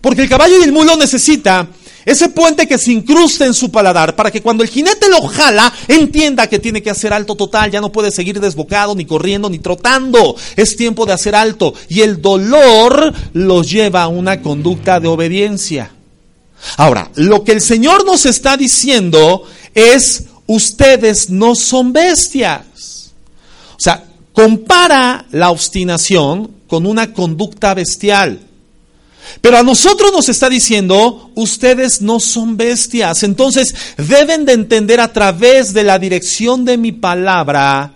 [0.00, 1.66] Porque el caballo y el mulo necesita
[2.04, 5.72] ese puente que se incrusta en su paladar para que cuando el jinete lo jala,
[5.88, 9.58] entienda que tiene que hacer alto total, ya no puede seguir desbocado, ni corriendo, ni
[9.58, 10.34] trotando.
[10.56, 11.74] Es tiempo de hacer alto.
[11.88, 15.92] Y el dolor los lleva a una conducta de obediencia.
[16.76, 23.12] Ahora, lo que el Señor nos está diciendo es, ustedes no son bestias.
[23.76, 28.40] O sea, compara la obstinación con una conducta bestial.
[29.40, 33.22] Pero a nosotros nos está diciendo, ustedes no son bestias.
[33.22, 37.94] Entonces deben de entender a través de la dirección de mi palabra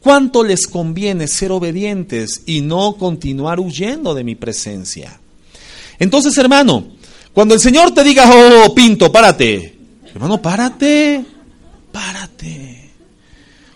[0.00, 5.18] cuánto les conviene ser obedientes y no continuar huyendo de mi presencia.
[5.98, 6.86] Entonces, hermano,
[7.32, 8.30] cuando el Señor te diga,
[8.64, 9.76] oh, Pinto, párate.
[10.14, 11.24] Hermano, párate,
[11.92, 12.77] párate.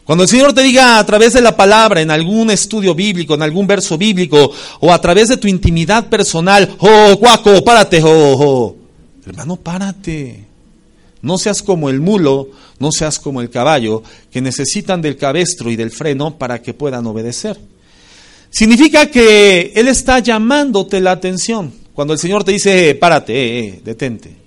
[0.04, 3.42] Cuando el Señor te diga a través de la palabra, en algún estudio bíblico, en
[3.42, 8.76] algún verso bíblico, o a través de tu intimidad personal, oh, cuaco, párate, oh, oh.
[9.24, 10.44] Hermano, párate.
[11.22, 15.76] No seas como el mulo, no seas como el caballo, que necesitan del cabestro y
[15.76, 17.60] del freno para que puedan obedecer.
[18.50, 21.72] Significa que Él está llamándote la atención.
[21.94, 24.41] Cuando el Señor te dice, párate, eh, eh, detente.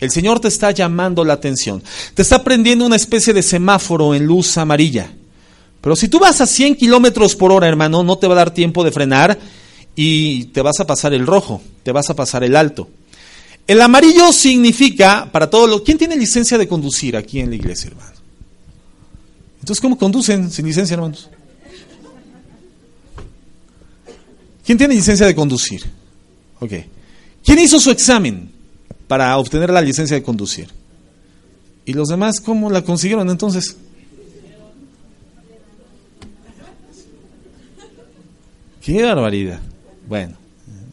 [0.00, 1.82] El Señor te está llamando la atención.
[2.14, 5.12] Te está prendiendo una especie de semáforo en luz amarilla.
[5.80, 8.50] Pero si tú vas a 100 kilómetros por hora, hermano, no te va a dar
[8.52, 9.38] tiempo de frenar
[9.96, 12.88] y te vas a pasar el rojo, te vas a pasar el alto.
[13.66, 15.84] El amarillo significa para todo lo.
[15.84, 18.12] ¿Quién tiene licencia de conducir aquí en la iglesia, hermano?
[19.60, 21.28] Entonces, ¿cómo conducen sin licencia, hermanos?
[24.64, 25.82] ¿Quién tiene licencia de conducir?
[26.60, 26.72] Ok.
[27.44, 28.57] ¿Quién hizo su examen?
[29.08, 30.68] Para obtener la licencia de conducir.
[31.84, 33.76] ¿Y los demás cómo la consiguieron entonces?
[38.82, 39.60] Qué barbaridad.
[40.06, 40.36] Bueno,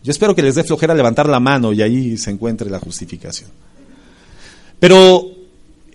[0.04, 3.50] yo espero que les dé flojera levantar la mano y ahí se encuentre la justificación.
[4.80, 5.32] Pero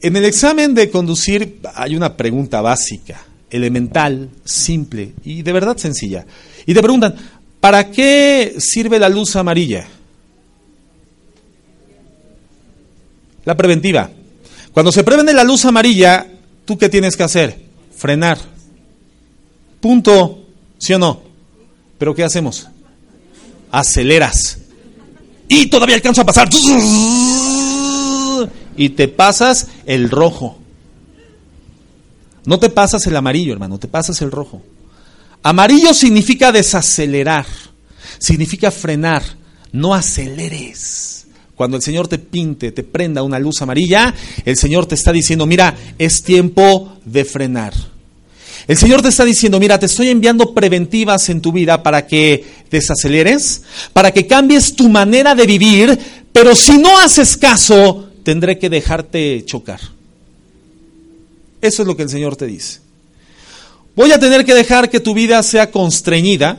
[0.01, 6.27] en el examen de conducir hay una pregunta básica, elemental, simple y de verdad sencilla.
[6.67, 7.15] Y te preguntan,
[7.61, 9.87] ¿para qué sirve la luz amarilla?
[13.45, 14.11] La preventiva.
[14.73, 16.27] Cuando se prevene la luz amarilla,
[16.65, 17.59] ¿tú qué tienes que hacer?
[17.97, 18.39] Frenar.
[19.81, 20.45] Punto.
[20.79, 21.23] ¿Sí o no?
[21.99, 22.69] Pero ¿qué hacemos?
[23.71, 24.59] Aceleras.
[25.49, 26.49] Y todavía alcanzo a pasar.
[28.77, 30.59] Y te pasas el rojo.
[32.47, 34.63] No te pasas el amarillo, hermano, te pasas el rojo.
[35.43, 37.47] Amarillo significa desacelerar,
[38.19, 39.23] significa frenar.
[39.73, 41.20] No aceleres.
[41.61, 44.15] Cuando el Señor te pinte, te prenda una luz amarilla,
[44.47, 47.75] el Señor te está diciendo, mira, es tiempo de frenar.
[48.67, 52.47] El Señor te está diciendo, mira, te estoy enviando preventivas en tu vida para que
[52.71, 55.99] desaceleres, para que cambies tu manera de vivir,
[56.33, 59.81] pero si no haces caso, tendré que dejarte chocar.
[61.61, 62.81] Eso es lo que el Señor te dice.
[63.95, 66.59] Voy a tener que dejar que tu vida sea constreñida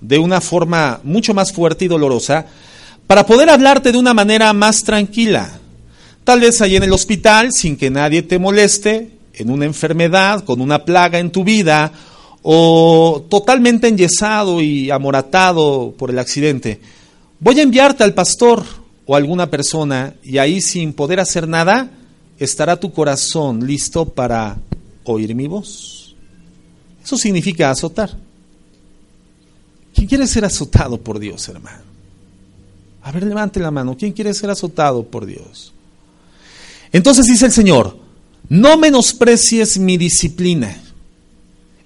[0.00, 2.46] de una forma mucho más fuerte y dolorosa
[3.06, 5.58] para poder hablarte de una manera más tranquila.
[6.24, 10.60] Tal vez ahí en el hospital, sin que nadie te moleste, en una enfermedad, con
[10.60, 11.92] una plaga en tu vida,
[12.42, 16.80] o totalmente enyesado y amoratado por el accidente.
[17.40, 18.64] Voy a enviarte al pastor
[19.06, 21.90] o a alguna persona y ahí sin poder hacer nada,
[22.38, 24.56] estará tu corazón listo para
[25.04, 26.14] oír mi voz.
[27.02, 28.16] Eso significa azotar.
[29.94, 31.93] ¿Quién quiere ser azotado por Dios, hermano?
[33.04, 33.96] A ver, levante la mano.
[33.96, 35.72] ¿Quién quiere ser azotado por Dios?
[36.90, 37.98] Entonces dice el Señor,
[38.48, 40.74] no menosprecies mi disciplina.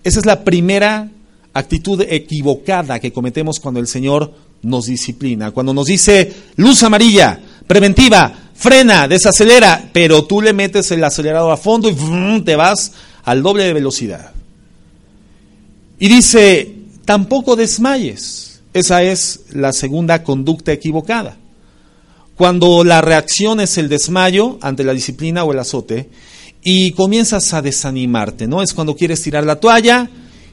[0.05, 1.11] Esa es la primera
[1.53, 5.51] actitud equivocada que cometemos cuando el Señor nos disciplina.
[5.51, 11.57] Cuando nos dice luz amarilla, preventiva, frena, desacelera, pero tú le metes el acelerador a
[11.57, 12.93] fondo y te vas
[13.25, 14.33] al doble de velocidad.
[15.99, 18.48] Y dice, tampoco desmayes.
[18.75, 21.37] Esa es la segunda conducta equivocada.
[22.37, 26.09] Cuando la reacción es el desmayo ante la disciplina o el azote
[26.63, 28.63] y comienzas a desanimarte, ¿no?
[28.63, 30.09] Es cuando quieres tirar la toalla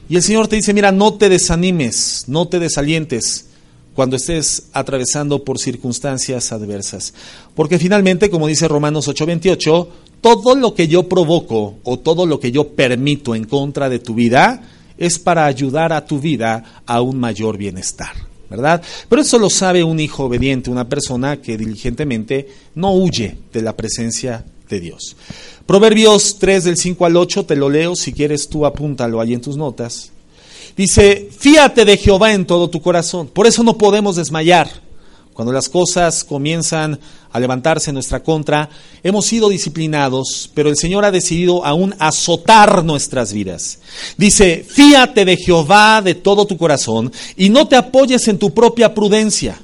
[0.08, 3.46] y el Señor te dice, mira, no te desanimes, no te desalientes
[3.94, 7.14] cuando estés atravesando por circunstancias adversas.
[7.54, 9.88] Porque finalmente, como dice Romanos 8:28,
[10.20, 14.14] todo lo que yo provoco o todo lo que yo permito en contra de tu
[14.14, 14.62] vida,
[14.98, 18.12] es para ayudar a tu vida a un mayor bienestar,
[18.48, 18.82] ¿verdad?
[19.08, 23.76] Pero eso lo sabe un hijo obediente, una persona que diligentemente no huye de la
[23.76, 25.16] presencia de Dios.
[25.66, 29.40] Proverbios 3 del 5 al 8, te lo leo, si quieres tú apúntalo ahí en
[29.40, 30.12] tus notas.
[30.76, 34.85] Dice, fíate de Jehová en todo tu corazón, por eso no podemos desmayar
[35.36, 36.98] cuando las cosas comienzan
[37.30, 38.70] a levantarse en nuestra contra,
[39.02, 43.80] hemos sido disciplinados, pero el Señor ha decidido aún azotar nuestras vidas.
[44.16, 48.94] Dice, fíate de Jehová de todo tu corazón y no te apoyes en tu propia
[48.94, 49.60] prudencia.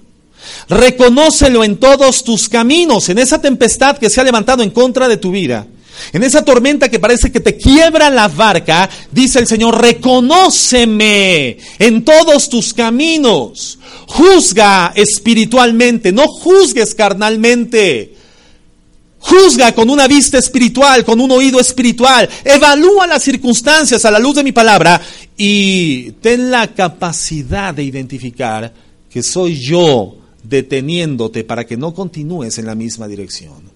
[0.69, 5.17] Reconócelo en todos tus caminos, en esa tempestad que se ha levantado en contra de
[5.17, 5.67] tu vida.
[6.13, 12.05] En esa tormenta que parece que te quiebra la barca, dice el Señor, reconóceme en
[12.05, 13.79] todos tus caminos.
[14.07, 18.15] Juzga espiritualmente, no juzgues carnalmente.
[19.19, 22.29] Juzga con una vista espiritual, con un oído espiritual.
[22.45, 25.01] Evalúa las circunstancias a la luz de mi palabra
[25.37, 28.73] y ten la capacidad de identificar
[29.09, 33.72] que soy yo deteniéndote para que no continúes en la misma dirección.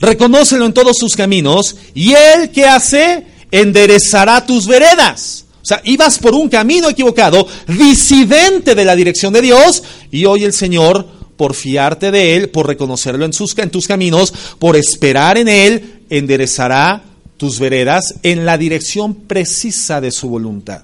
[0.00, 5.44] Reconócelo en todos sus caminos y él que hace enderezará tus veredas.
[5.62, 10.44] O sea, ibas por un camino equivocado, disidente de la dirección de Dios, y hoy
[10.44, 11.06] el Señor,
[11.38, 16.02] por fiarte de Él, por reconocerlo en, sus, en tus caminos, por esperar en Él,
[16.10, 17.02] enderezará
[17.38, 20.82] tus veredas en la dirección precisa de su voluntad.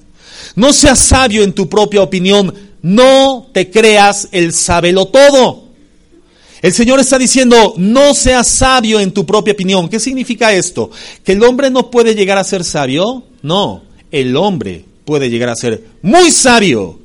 [0.55, 5.70] No seas sabio en tu propia opinión, no te creas el sábelo todo.
[6.63, 9.89] El Señor está diciendo, no seas sabio en tu propia opinión.
[9.89, 10.91] ¿Qué significa esto?
[11.25, 13.25] ¿Que el hombre no puede llegar a ser sabio?
[13.43, 16.99] No el hombre puede llegar a ser muy sabio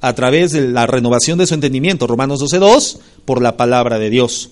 [0.00, 4.50] a través de la renovación de su entendimiento, Romanos 12.2, por la palabra de Dios.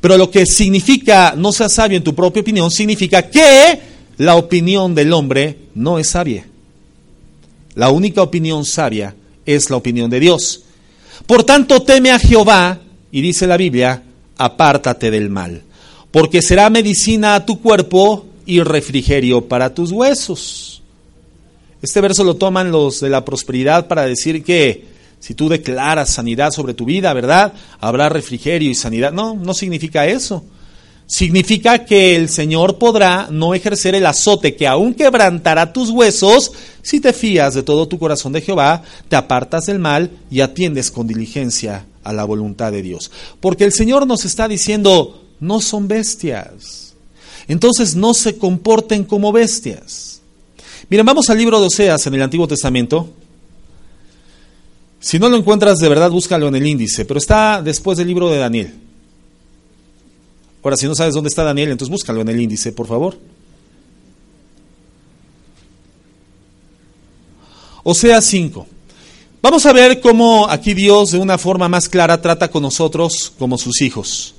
[0.00, 3.80] Pero lo que significa no sea sabio en tu propia opinión, significa que
[4.18, 6.46] la opinión del hombre no es sabia.
[7.74, 9.14] La única opinión sabia
[9.46, 10.62] es la opinión de Dios.
[11.26, 12.80] Por tanto, teme a Jehová,
[13.12, 14.02] y dice la Biblia,
[14.36, 15.62] apártate del mal,
[16.10, 20.82] porque será medicina a tu cuerpo y refrigerio para tus huesos.
[21.82, 24.84] Este verso lo toman los de la prosperidad para decir que
[25.18, 27.52] si tú declaras sanidad sobre tu vida, ¿verdad?
[27.80, 29.12] Habrá refrigerio y sanidad.
[29.12, 30.44] No, no significa eso.
[31.06, 36.52] Significa que el Señor podrá no ejercer el azote que aún quebrantará tus huesos
[36.82, 40.90] si te fías de todo tu corazón de Jehová, te apartas del mal y atiendes
[40.90, 43.10] con diligencia a la voluntad de Dios.
[43.40, 46.94] Porque el Señor nos está diciendo, no son bestias.
[47.48, 50.20] Entonces no se comporten como bestias.
[50.88, 53.08] Miren, vamos al libro de Oseas en el Antiguo Testamento.
[55.00, 58.28] Si no lo encuentras de verdad, búscalo en el índice, pero está después del libro
[58.28, 58.74] de Daniel.
[60.62, 63.16] Ahora, si no sabes dónde está Daniel, entonces búscalo en el índice, por favor.
[67.82, 68.66] Oseas 5.
[69.42, 73.56] Vamos a ver cómo aquí Dios de una forma más clara trata con nosotros como
[73.56, 74.34] sus hijos.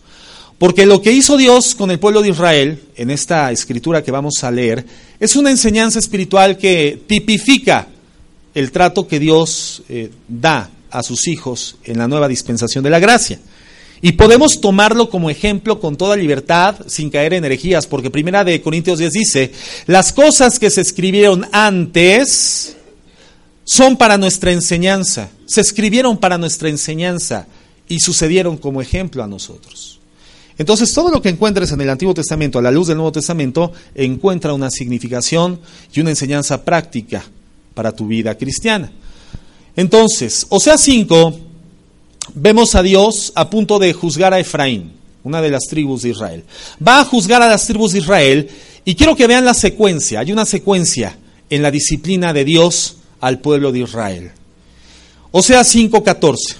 [0.59, 4.43] Porque lo que hizo Dios con el pueblo de Israel, en esta escritura que vamos
[4.43, 4.85] a leer,
[5.19, 7.87] es una enseñanza espiritual que tipifica
[8.53, 12.99] el trato que Dios eh, da a sus hijos en la nueva dispensación de la
[12.99, 13.39] gracia.
[14.03, 18.61] Y podemos tomarlo como ejemplo con toda libertad, sin caer en herejías, porque primera de
[18.61, 19.51] Corintios 10 dice,
[19.87, 22.75] las cosas que se escribieron antes
[23.63, 27.47] son para nuestra enseñanza, se escribieron para nuestra enseñanza
[27.87, 29.99] y sucedieron como ejemplo a nosotros.
[30.57, 33.71] Entonces, todo lo que encuentres en el Antiguo Testamento, a la luz del Nuevo Testamento,
[33.95, 35.59] encuentra una significación
[35.93, 37.23] y una enseñanza práctica
[37.73, 38.91] para tu vida cristiana.
[39.75, 41.39] Entonces, o sea 5,
[42.35, 44.91] vemos a Dios a punto de juzgar a Efraín,
[45.23, 46.43] una de las tribus de Israel.
[46.85, 48.49] Va a juzgar a las tribus de Israel
[48.85, 50.19] y quiero que vean la secuencia.
[50.19, 51.17] Hay una secuencia
[51.49, 54.31] en la disciplina de Dios al pueblo de Israel.
[55.31, 56.55] O sea 5.14,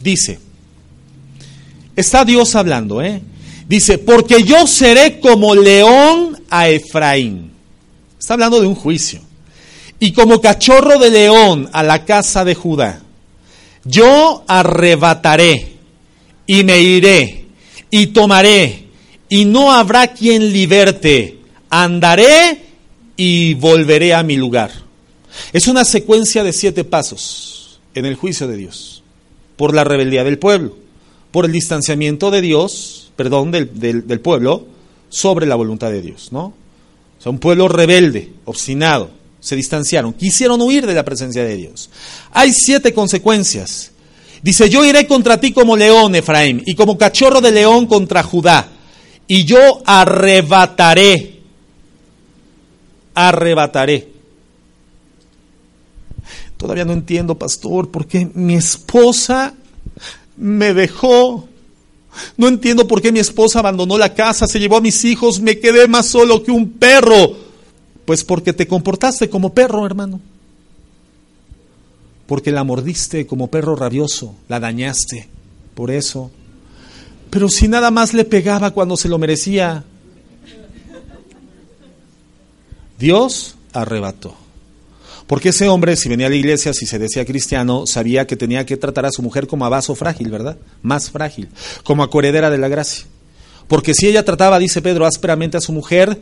[0.00, 0.40] dice,
[1.94, 3.22] está Dios hablando, ¿eh?
[3.68, 7.52] Dice, porque yo seré como león a Efraín.
[8.18, 9.20] Está hablando de un juicio.
[9.98, 13.00] Y como cachorro de león a la casa de Judá.
[13.84, 15.76] Yo arrebataré
[16.46, 17.46] y me iré
[17.90, 18.86] y tomaré
[19.28, 21.38] y no habrá quien liberte.
[21.70, 22.62] Andaré
[23.16, 24.85] y volveré a mi lugar.
[25.52, 29.02] Es una secuencia de siete pasos en el juicio de Dios.
[29.56, 30.76] Por la rebeldía del pueblo,
[31.30, 34.66] por el distanciamiento de Dios, perdón, del, del, pueblo
[35.08, 36.54] sobre la voluntad de Dios, ¿no?
[37.18, 39.10] O sea, un pueblo rebelde, obstinado,
[39.40, 41.88] se distanciaron, quisieron huir de la presencia de Dios.
[42.32, 43.92] Hay siete consecuencias.
[44.42, 48.68] Dice, yo iré contra ti como león, Efraín, y como cachorro de león contra Judá,
[49.26, 51.40] y yo arrebataré,
[53.14, 54.15] arrebataré.
[56.56, 59.54] Todavía no entiendo, pastor, por qué mi esposa
[60.36, 61.48] me dejó.
[62.36, 65.58] No entiendo por qué mi esposa abandonó la casa, se llevó a mis hijos, me
[65.58, 67.36] quedé más solo que un perro.
[68.06, 70.20] Pues porque te comportaste como perro, hermano.
[72.26, 75.28] Porque la mordiste como perro rabioso, la dañaste.
[75.74, 76.30] Por eso.
[77.30, 79.84] Pero si nada más le pegaba cuando se lo merecía.
[82.98, 84.45] Dios arrebató.
[85.26, 88.64] Porque ese hombre, si venía a la iglesia, si se decía cristiano, sabía que tenía
[88.64, 90.56] que tratar a su mujer como a vaso frágil, ¿verdad?
[90.82, 91.48] Más frágil,
[91.82, 93.06] como a coheredera de la gracia.
[93.66, 96.20] Porque si ella trataba, dice Pedro, ásperamente a su mujer,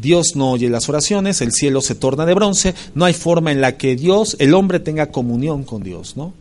[0.00, 3.60] Dios no oye las oraciones, el cielo se torna de bronce, no hay forma en
[3.60, 6.32] la que Dios, el hombre tenga comunión con Dios, ¿no?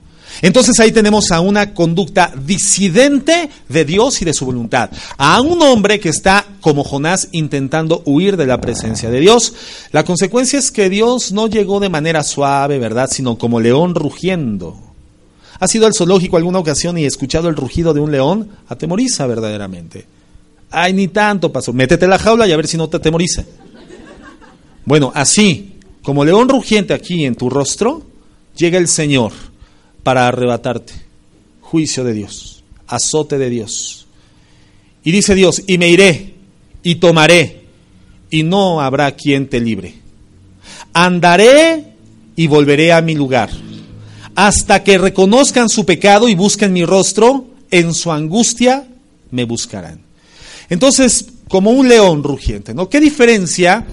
[0.41, 4.89] Entonces ahí tenemos a una conducta disidente de Dios y de su voluntad.
[5.17, 9.53] A un hombre que está como Jonás intentando huir de la presencia de Dios.
[9.91, 13.09] La consecuencia es que Dios no llegó de manera suave, ¿verdad?
[13.11, 14.77] Sino como león rugiendo.
[15.59, 18.49] ¿Has ido al zoológico alguna ocasión y escuchado el rugido de un león?
[18.67, 20.05] Atemoriza verdaderamente.
[20.71, 21.71] Ay, ni tanto pasó.
[21.71, 23.43] Métete la jaula y a ver si no te atemoriza.
[24.85, 28.01] Bueno, así, como león rugiente aquí en tu rostro,
[28.55, 29.31] llega el Señor
[30.03, 30.93] para arrebatarte.
[31.61, 34.05] Juicio de Dios, azote de Dios.
[35.03, 36.35] Y dice Dios, y me iré
[36.83, 37.63] y tomaré,
[38.29, 39.95] y no habrá quien te libre.
[40.93, 41.93] Andaré
[42.35, 43.49] y volveré a mi lugar,
[44.35, 48.87] hasta que reconozcan su pecado y busquen mi rostro, en su angustia
[49.31, 50.01] me buscarán.
[50.69, 52.89] Entonces, como un león rugiente, ¿no?
[52.89, 53.85] ¿Qué diferencia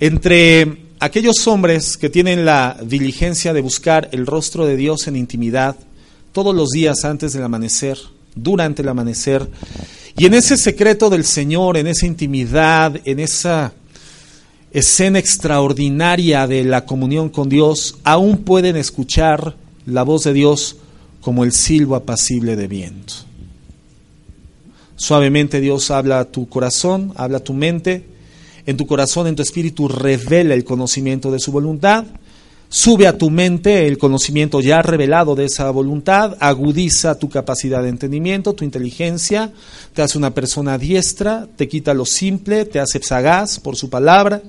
[0.00, 5.74] entre aquellos hombres que tienen la diligencia de buscar el rostro de Dios en intimidad
[6.30, 7.98] todos los días antes del amanecer,
[8.36, 9.50] durante el amanecer,
[10.16, 13.72] y en ese secreto del Señor, en esa intimidad, en esa
[14.70, 20.76] escena extraordinaria de la comunión con Dios, aún pueden escuchar la voz de Dios
[21.20, 23.14] como el silbo apacible de viento.
[24.94, 28.11] Suavemente Dios habla a tu corazón, habla a tu mente,
[28.66, 32.04] en tu corazón, en tu espíritu, revela el conocimiento de su voluntad.
[32.68, 37.90] Sube a tu mente el conocimiento ya revelado de esa voluntad, agudiza tu capacidad de
[37.90, 39.52] entendimiento, tu inteligencia,
[39.92, 44.40] te hace una persona diestra, te quita lo simple, te hace sagaz por su palabra,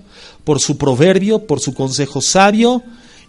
[0.45, 2.81] por su proverbio, por su consejo sabio,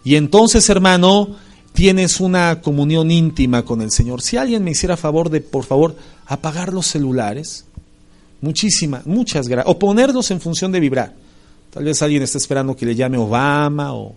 [0.05, 1.35] y entonces, hermano,
[1.73, 4.21] tienes una comunión íntima con el Señor.
[4.21, 7.65] Si alguien me hiciera favor de, por favor, apagar los celulares,
[8.45, 9.73] Muchísimas, muchas gracias.
[9.73, 11.15] O ponerlos en función de vibrar.
[11.73, 14.13] Tal vez alguien está esperando que le llame Obama o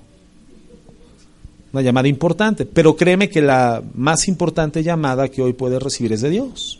[1.72, 6.20] una llamada importante, pero créeme que la más importante llamada que hoy puedes recibir es
[6.20, 6.78] de Dios.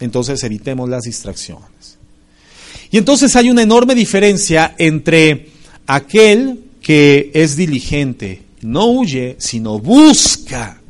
[0.00, 1.98] Entonces evitemos las distracciones.
[2.90, 5.50] Y entonces hay una enorme diferencia entre
[5.86, 10.80] aquel que es diligente, no huye, sino busca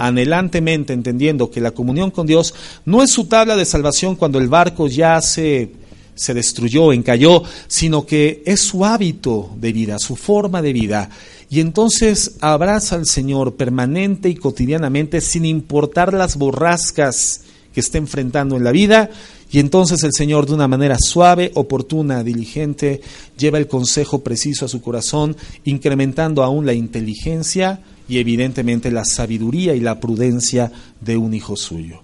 [0.00, 4.48] anhelantemente, entendiendo que la comunión con Dios no es su tabla de salvación cuando el
[4.48, 5.72] barco ya se,
[6.14, 11.10] se destruyó, encalló, sino que es su hábito de vida, su forma de vida.
[11.48, 17.42] Y entonces abraza al Señor permanente y cotidianamente sin importar las borrascas
[17.72, 19.10] que esté enfrentando en la vida
[19.52, 23.00] y entonces el Señor de una manera suave, oportuna, diligente,
[23.36, 27.80] lleva el consejo preciso a su corazón, incrementando aún la inteligencia
[28.10, 32.02] y evidentemente la sabiduría y la prudencia de un hijo suyo.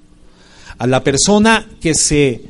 [0.79, 2.43] A la persona que se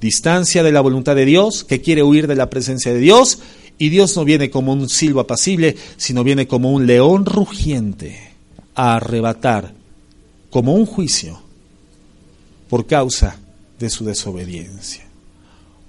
[0.00, 3.38] distancia de la voluntad de Dios, que quiere huir de la presencia de Dios,
[3.78, 8.32] y Dios no viene como un silbo apacible, sino viene como un león rugiente
[8.74, 9.72] a arrebatar,
[10.50, 11.40] como un juicio,
[12.68, 13.38] por causa
[13.78, 15.04] de su desobediencia.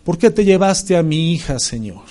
[0.04, 2.04] ¿Por qué te llevaste a mi hija, Señor?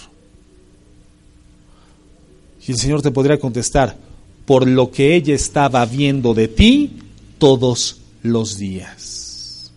[2.66, 4.09] Y el Señor te podría contestar,
[4.50, 6.90] por lo que ella estaba viendo de ti
[7.38, 9.70] todos los días.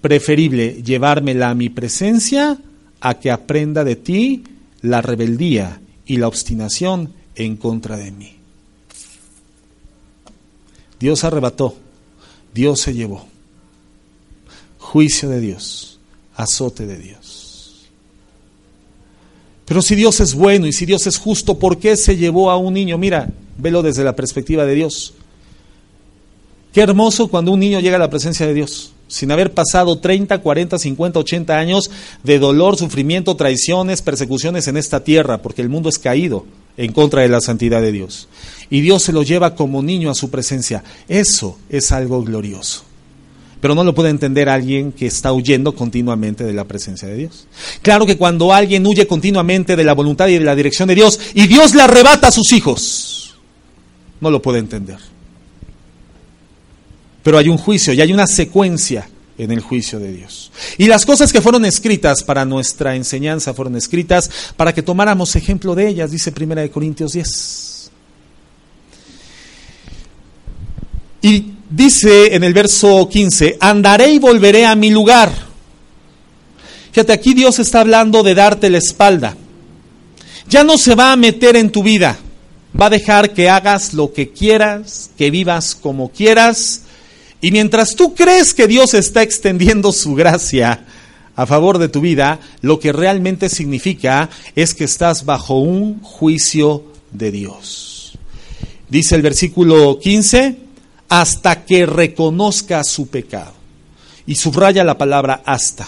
[0.00, 2.56] Preferible llevármela a mi presencia
[2.98, 4.42] a que aprenda de ti
[4.80, 8.36] la rebeldía y la obstinación en contra de mí.
[10.98, 11.76] Dios arrebató,
[12.54, 13.26] Dios se llevó.
[14.78, 16.00] Juicio de Dios,
[16.36, 17.25] azote de Dios.
[19.66, 22.56] Pero si Dios es bueno y si Dios es justo, ¿por qué se llevó a
[22.56, 22.98] un niño?
[22.98, 25.12] Mira, velo desde la perspectiva de Dios.
[26.72, 30.38] Qué hermoso cuando un niño llega a la presencia de Dios, sin haber pasado 30,
[30.38, 31.90] 40, 50, 80 años
[32.22, 36.44] de dolor, sufrimiento, traiciones, persecuciones en esta tierra, porque el mundo es caído
[36.76, 38.28] en contra de la santidad de Dios.
[38.70, 40.84] Y Dios se lo lleva como niño a su presencia.
[41.08, 42.85] Eso es algo glorioso.
[43.60, 47.46] Pero no lo puede entender alguien que está huyendo continuamente de la presencia de Dios.
[47.82, 51.18] Claro que cuando alguien huye continuamente de la voluntad y de la dirección de Dios
[51.34, 53.36] y Dios le arrebata a sus hijos,
[54.20, 54.98] no lo puede entender.
[57.22, 60.52] Pero hay un juicio y hay una secuencia en el juicio de Dios.
[60.78, 65.74] Y las cosas que fueron escritas para nuestra enseñanza fueron escritas para que tomáramos ejemplo
[65.74, 67.90] de ellas, dice 1 Corintios 10.
[71.22, 75.32] Y dice en el verso 15, andaré y volveré a mi lugar.
[76.92, 79.36] Fíjate, aquí Dios está hablando de darte la espalda.
[80.48, 82.18] Ya no se va a meter en tu vida.
[82.78, 86.82] Va a dejar que hagas lo que quieras, que vivas como quieras.
[87.40, 90.84] Y mientras tú crees que Dios está extendiendo su gracia
[91.34, 96.84] a favor de tu vida, lo que realmente significa es que estás bajo un juicio
[97.12, 98.18] de Dios.
[98.88, 100.65] Dice el versículo 15,
[101.08, 103.52] hasta que reconozca su pecado.
[104.26, 105.86] Y subraya la palabra hasta.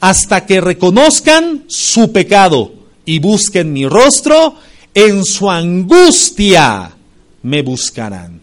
[0.00, 2.72] Hasta que reconozcan su pecado
[3.04, 4.56] y busquen mi rostro,
[4.94, 6.92] en su angustia
[7.42, 8.40] me buscarán.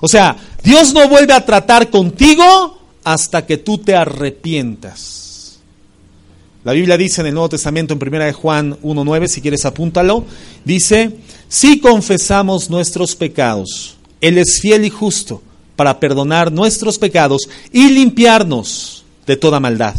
[0.00, 5.58] O sea, Dios no vuelve a tratar contigo hasta que tú te arrepientas.
[6.64, 10.24] La Biblia dice en el Nuevo Testamento, en 1 de Juan 1.9, si quieres apúntalo,
[10.64, 11.16] dice,
[11.48, 15.42] si confesamos nuestros pecados, él es fiel y justo
[15.76, 19.94] para perdonar nuestros pecados y limpiarnos de toda maldad.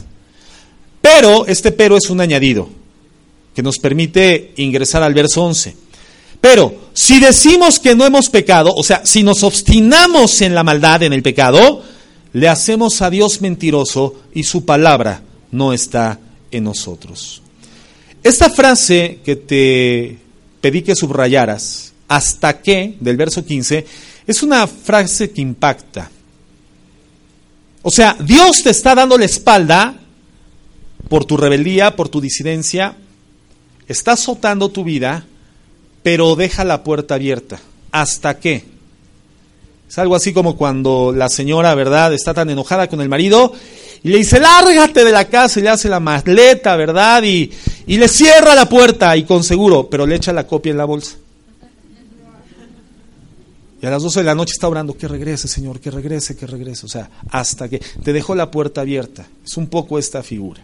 [1.02, 2.70] Pero este pero es un añadido
[3.54, 5.76] que nos permite ingresar al verso 11.
[6.42, 11.04] Pero si decimos que no hemos pecado, o sea, si nos obstinamos en la maldad,
[11.04, 11.84] en el pecado,
[12.34, 15.22] le hacemos a Dios mentiroso y su palabra
[15.52, 16.20] no está
[16.52, 17.42] en nosotros.
[18.24, 20.18] Esta frase que te
[20.62, 23.86] pedí que subrayaras, hasta que, del verso 15,
[24.26, 26.10] es una frase que impacta.
[27.82, 29.96] O sea, Dios te está dando la espalda
[31.10, 32.96] por tu rebeldía, por tu disidencia,
[33.88, 35.26] está azotando tu vida,
[36.02, 37.60] pero deja la puerta abierta.
[37.92, 38.66] ¿Hasta qué?
[39.88, 43.54] Es algo así como cuando la señora, ¿verdad?, está tan enojada con el marido
[44.04, 47.24] y le dice, lárgate de la casa y le hace la maleta, ¿verdad?
[47.24, 47.52] Y,
[47.86, 50.86] y le cierra la puerta y con seguro, pero le echa la copia en la
[50.86, 51.16] bolsa.
[53.84, 56.48] Y a las 12 de la noche está orando, que regrese, Señor, que regrese, que
[56.48, 56.86] regrese.
[56.86, 59.28] O sea, hasta que te dejó la puerta abierta.
[59.44, 60.64] Es un poco esta figura.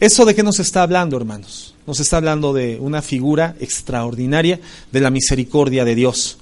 [0.00, 1.76] ¿Eso de qué nos está hablando, hermanos?
[1.86, 4.58] Nos está hablando de una figura extraordinaria
[4.90, 6.38] de la misericordia de Dios.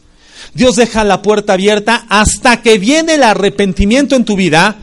[0.54, 4.78] Dios deja la puerta abierta hasta que viene el arrepentimiento en tu vida,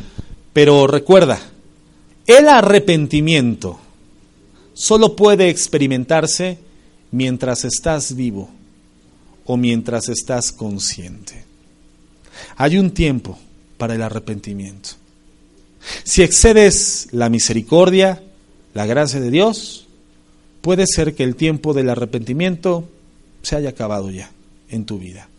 [0.54, 1.40] pero recuerda,
[2.28, 3.80] el arrepentimiento
[4.76, 6.60] solo puede experimentarse
[7.10, 8.52] mientras estás vivo
[9.46, 11.44] o mientras estás consciente.
[12.58, 13.38] Hay un tiempo
[13.78, 14.92] para el arrepentimiento.
[16.04, 18.24] Si excedes la misericordia,
[18.74, 19.88] la gracia de Dios,
[20.62, 22.90] puede ser que el tiempo del arrepentimiento
[23.44, 24.32] se haya acabado ya
[24.70, 25.30] en tu vida.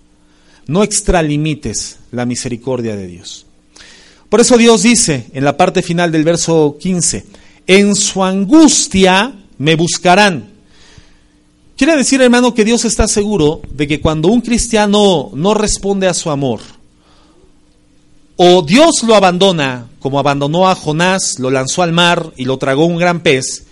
[0.66, 3.46] No extralimites la misericordia de Dios.
[4.28, 7.24] Por eso Dios dice en la parte final del verso 15,
[7.66, 10.55] en su angustia me buscarán
[11.76, 16.14] Quiere decir, hermano, que Dios está seguro de que cuando un cristiano no responde a
[16.14, 16.60] su amor,
[18.36, 22.86] o Dios lo abandona, como abandonó a Jonás, lo lanzó al mar y lo tragó
[22.86, 23.64] un gran pez,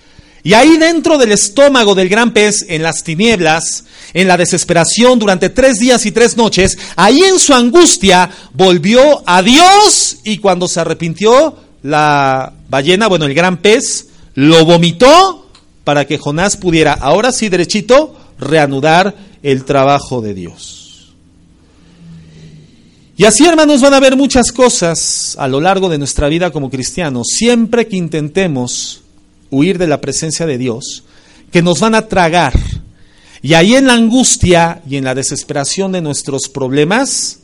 [0.43, 5.49] y ahí dentro del estómago del gran pez, en las tinieblas, en la desesperación durante
[5.49, 10.81] tres días y tres noches, ahí en su angustia volvió a Dios y cuando se
[10.81, 15.44] arrepintió, la ballena, bueno, el gran pez, lo vomitó
[15.85, 21.13] para que Jonás pudiera, ahora sí derechito, reanudar el trabajo de Dios.
[23.17, 26.71] Y así, hermanos, van a haber muchas cosas a lo largo de nuestra vida como
[26.71, 29.03] cristianos, siempre que intentemos
[29.51, 31.05] huir de la presencia de Dios,
[31.53, 32.55] que nos van a tragar.
[33.41, 37.41] Y ahí en la angustia y en la desesperación de nuestros problemas,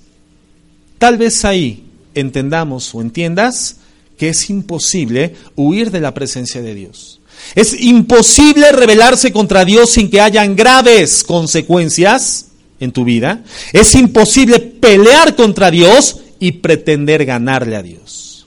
[0.99, 1.85] tal vez ahí
[2.15, 3.77] entendamos o entiendas
[4.19, 7.20] que es imposible huir de la presencia de Dios.
[7.55, 12.47] Es imposible rebelarse contra Dios sin que hayan graves consecuencias
[12.79, 13.43] en tu vida.
[13.73, 18.47] Es imposible pelear contra Dios y pretender ganarle a Dios.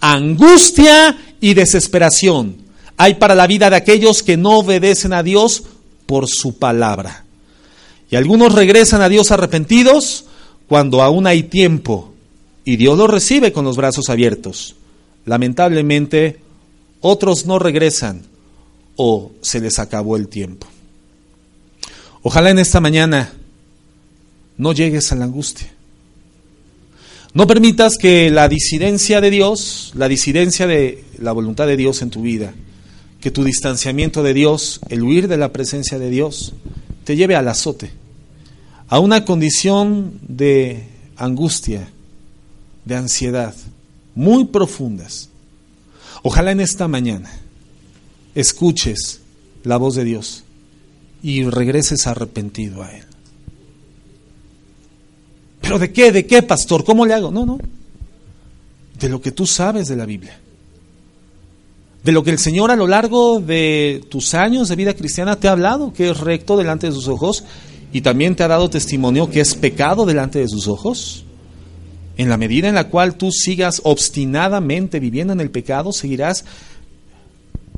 [0.00, 2.56] Angustia y desesperación
[2.96, 5.64] hay para la vida de aquellos que no obedecen a Dios
[6.06, 7.24] por su palabra.
[8.10, 10.24] Y algunos regresan a Dios arrepentidos
[10.68, 12.12] cuando aún hay tiempo
[12.64, 14.76] y Dios los recibe con los brazos abiertos.
[15.24, 16.40] Lamentablemente,
[17.06, 18.22] otros no regresan
[18.96, 20.66] o se les acabó el tiempo.
[22.22, 23.32] Ojalá en esta mañana
[24.56, 25.72] no llegues a la angustia.
[27.34, 32.10] No permitas que la disidencia de Dios, la disidencia de la voluntad de Dios en
[32.10, 32.54] tu vida,
[33.20, 36.54] que tu distanciamiento de Dios, el huir de la presencia de Dios,
[37.04, 37.90] te lleve al azote,
[38.88, 40.84] a una condición de
[41.16, 41.88] angustia,
[42.84, 43.54] de ansiedad,
[44.14, 45.28] muy profundas.
[46.28, 47.30] Ojalá en esta mañana
[48.34, 49.20] escuches
[49.62, 50.42] la voz de Dios
[51.22, 53.04] y regreses arrepentido a Él.
[55.60, 56.10] ¿Pero de qué?
[56.10, 56.82] ¿De qué, pastor?
[56.82, 57.30] ¿Cómo le hago?
[57.30, 57.60] No, no.
[58.98, 60.40] De lo que tú sabes de la Biblia
[62.02, 65.46] de lo que el Señor a lo largo de tus años de vida cristiana te
[65.46, 67.44] ha hablado, que es recto delante de sus ojos,
[67.92, 71.25] y también te ha dado testimonio que es pecado delante de sus ojos.
[72.16, 76.44] En la medida en la cual tú sigas obstinadamente viviendo en el pecado, seguirás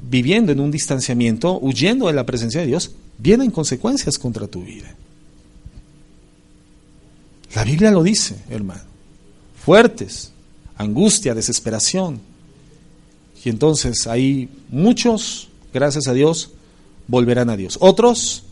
[0.01, 4.95] viviendo en un distanciamiento, huyendo de la presencia de Dios, vienen consecuencias contra tu vida.
[7.55, 8.83] La Biblia lo dice, hermano.
[9.65, 10.33] Fuertes,
[10.77, 12.21] angustia, desesperación,
[13.45, 16.51] y entonces ahí muchos, gracias a Dios,
[17.07, 17.79] volverán a Dios.
[17.81, 18.45] Otros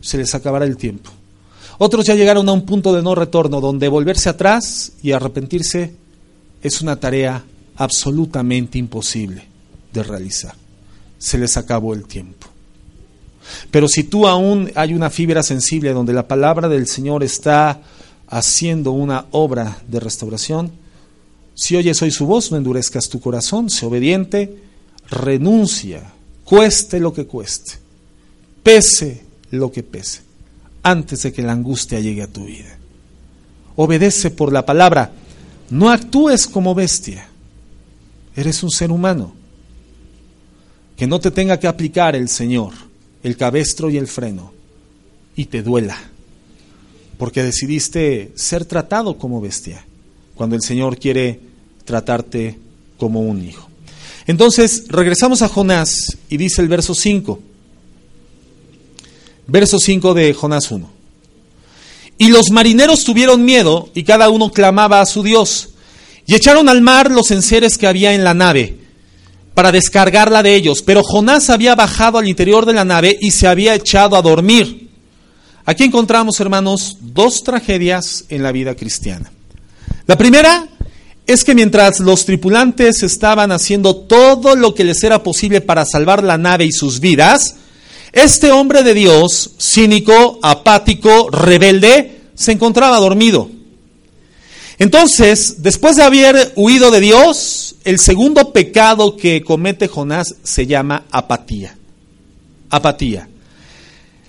[0.00, 1.10] se les acabará el tiempo.
[1.78, 5.94] Otros ya llegaron a un punto de no retorno donde volverse atrás y arrepentirse
[6.62, 7.44] es una tarea
[7.76, 9.44] absolutamente imposible
[9.92, 10.54] de realizar.
[11.18, 12.48] Se les acabó el tiempo.
[13.70, 17.80] Pero si tú aún hay una fibra sensible donde la palabra del Señor está
[18.26, 20.72] haciendo una obra de restauración,
[21.54, 24.62] si oyes hoy su voz, no endurezcas tu corazón, sé obediente,
[25.10, 26.12] renuncia,
[26.44, 27.72] cueste lo que cueste,
[28.62, 30.20] pese lo que pese,
[30.82, 32.76] antes de que la angustia llegue a tu vida.
[33.76, 35.12] Obedece por la palabra,
[35.70, 37.28] no actúes como bestia,
[38.34, 39.32] eres un ser humano,
[40.96, 42.72] que no te tenga que aplicar el Señor,
[43.22, 44.52] el cabestro y el freno,
[45.36, 45.98] y te duela,
[47.18, 49.84] porque decidiste ser tratado como bestia,
[50.34, 51.40] cuando el Señor quiere
[51.84, 52.58] tratarte
[52.96, 53.68] como un hijo.
[54.26, 57.40] Entonces, regresamos a Jonás y dice el verso 5.
[59.48, 60.88] Verso 5 de Jonás 1.
[62.18, 65.70] Y los marineros tuvieron miedo y cada uno clamaba a su Dios.
[66.26, 68.76] Y echaron al mar los enseres que había en la nave
[69.54, 70.82] para descargarla de ellos.
[70.82, 74.90] Pero Jonás había bajado al interior de la nave y se había echado a dormir.
[75.64, 79.32] Aquí encontramos, hermanos, dos tragedias en la vida cristiana.
[80.06, 80.68] La primera
[81.26, 86.22] es que mientras los tripulantes estaban haciendo todo lo que les era posible para salvar
[86.22, 87.56] la nave y sus vidas,
[88.12, 93.50] este hombre de Dios, cínico, apático, rebelde, se encontraba dormido.
[94.78, 101.04] Entonces, después de haber huido de Dios, el segundo pecado que comete Jonás se llama
[101.10, 101.76] apatía.
[102.70, 103.28] Apatía.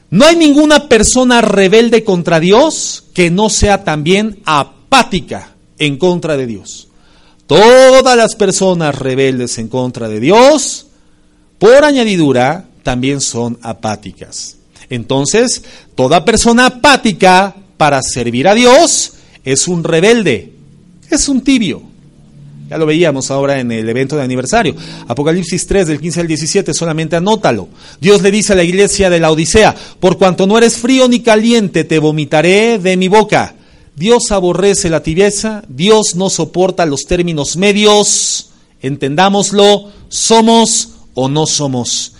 [0.09, 6.47] No hay ninguna persona rebelde contra Dios que no sea también apática en contra de
[6.47, 6.87] Dios.
[7.45, 10.87] Todas las personas rebeldes en contra de Dios,
[11.59, 14.57] por añadidura, también son apáticas.
[14.89, 15.63] Entonces,
[15.95, 19.13] toda persona apática para servir a Dios
[19.43, 20.53] es un rebelde,
[21.09, 21.83] es un tibio.
[22.69, 24.75] Ya lo veíamos ahora en el evento de aniversario.
[25.07, 27.67] Apocalipsis 3 del 15 al 17, solamente anótalo.
[27.99, 31.21] Dios le dice a la iglesia de la Odisea, por cuanto no eres frío ni
[31.21, 33.55] caliente, te vomitaré de mi boca.
[33.95, 38.51] Dios aborrece la tibieza, Dios no soporta los términos medios,
[38.81, 42.13] entendámoslo, somos o no somos.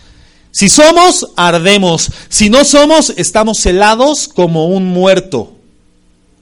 [0.60, 2.12] Si somos, ardemos.
[2.28, 5.53] Si no somos, estamos helados como un muerto,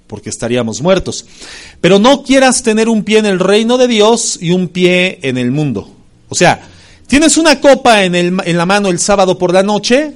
[0.07, 1.23] porque estaríamos muertos.
[1.81, 5.37] Pero no quieras tener un pie en el reino de Dios y un pie en
[5.37, 5.91] el mundo.
[6.29, 6.67] O sea,
[7.05, 10.15] tienes una copa en, el, en la mano el sábado por la noche,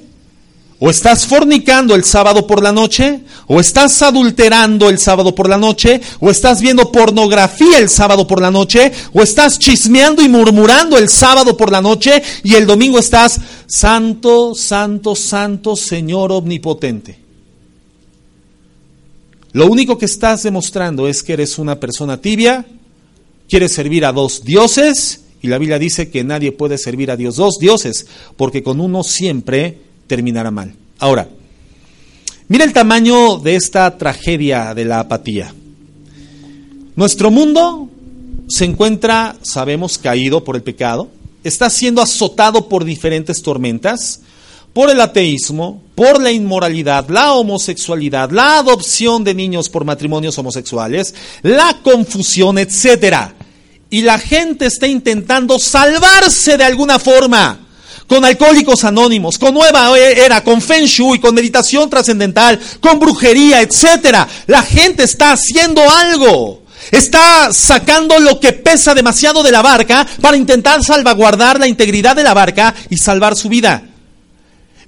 [0.84, 5.56] o estás fornicando el sábado por la noche, o estás adulterando el sábado por la
[5.56, 10.98] noche, o estás viendo pornografía el sábado por la noche, o estás chismeando y murmurando
[10.98, 17.16] el sábado por la noche, y el domingo estás santo, santo, santo, Señor omnipotente.
[19.52, 22.66] Lo único que estás demostrando es que eres una persona tibia,
[23.48, 27.36] quieres servir a dos dioses, y la Biblia dice que nadie puede servir a Dios
[27.36, 30.74] dos dioses, porque con uno siempre terminará mal.
[30.98, 31.26] Ahora,
[32.48, 35.54] mira el tamaño de esta tragedia de la apatía.
[36.96, 37.88] Nuestro mundo
[38.46, 41.08] se encuentra, sabemos, caído por el pecado,
[41.44, 44.20] está siendo azotado por diferentes tormentas,
[44.74, 51.14] por el ateísmo, por la inmoralidad, la homosexualidad, la adopción de niños por matrimonios homosexuales,
[51.40, 53.34] la confusión, etcétera.
[53.88, 57.61] Y la gente está intentando salvarse de alguna forma
[58.12, 64.28] con alcohólicos anónimos, con nueva era, con feng shui, con meditación trascendental, con brujería, etcétera.
[64.48, 66.62] La gente está haciendo algo.
[66.90, 72.22] Está sacando lo que pesa demasiado de la barca para intentar salvaguardar la integridad de
[72.22, 73.82] la barca y salvar su vida.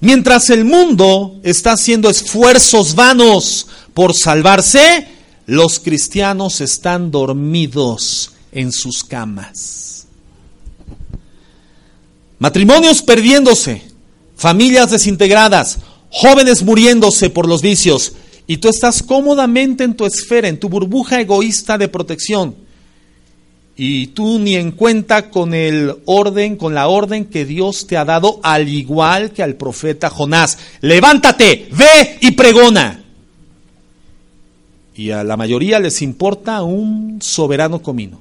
[0.01, 5.09] Mientras el mundo está haciendo esfuerzos vanos por salvarse,
[5.47, 10.04] los cristianos están dormidos en sus camas.
[12.45, 13.81] Matrimonios perdiéndose,
[14.37, 15.79] familias desintegradas,
[16.11, 18.13] jóvenes muriéndose por los vicios,
[18.47, 22.55] y tú estás cómodamente en tu esfera, en tu burbuja egoísta de protección.
[23.79, 28.05] Y tú ni en cuenta con el orden, con la orden que Dios te ha
[28.05, 30.59] dado, al igual que al profeta Jonás.
[30.83, 33.05] Levántate, ve y pregona.
[34.95, 38.21] Y a la mayoría les importa un soberano comino.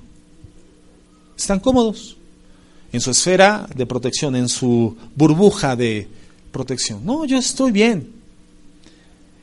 [1.35, 2.15] Están cómodos
[2.93, 6.07] en su esfera de protección, en su burbuja de
[6.51, 7.03] protección.
[7.03, 8.07] No, yo estoy bien.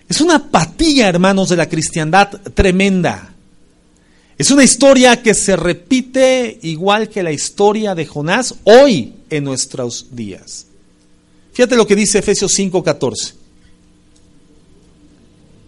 [0.09, 3.34] Es una apatía, hermanos, de la cristiandad tremenda.
[4.38, 10.07] Es una historia que se repite igual que la historia de Jonás hoy en nuestros
[10.12, 10.66] días.
[11.53, 13.34] Fíjate lo que dice Efesios 5:14.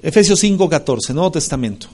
[0.03, 1.89] Efesios 5:14, Nuevo Testamento.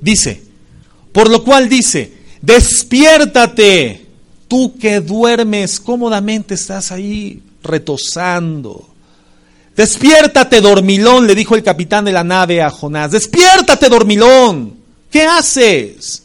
[0.00, 0.42] Dice,
[1.12, 4.06] por lo cual dice, despiértate,
[4.48, 8.88] tú que duermes cómodamente, estás ahí retosando.
[9.74, 13.12] Despiértate, dormilón, le dijo el capitán de la nave a Jonás.
[13.12, 14.76] Despiértate, dormilón.
[15.10, 16.24] ¿Qué haces?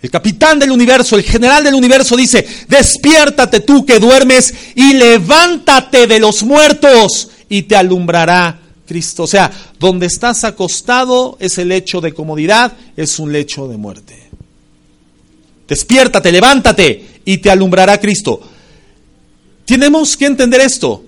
[0.00, 6.06] El capitán del universo, el general del universo dice, despiértate tú que duermes y levántate
[6.06, 9.24] de los muertos y te alumbrará Cristo.
[9.24, 9.50] O sea,
[9.80, 14.27] donde estás acostado es el lecho de comodidad, es un lecho de muerte.
[15.68, 18.40] Despiértate, levántate y te alumbrará Cristo.
[19.64, 21.04] Tenemos que entender esto.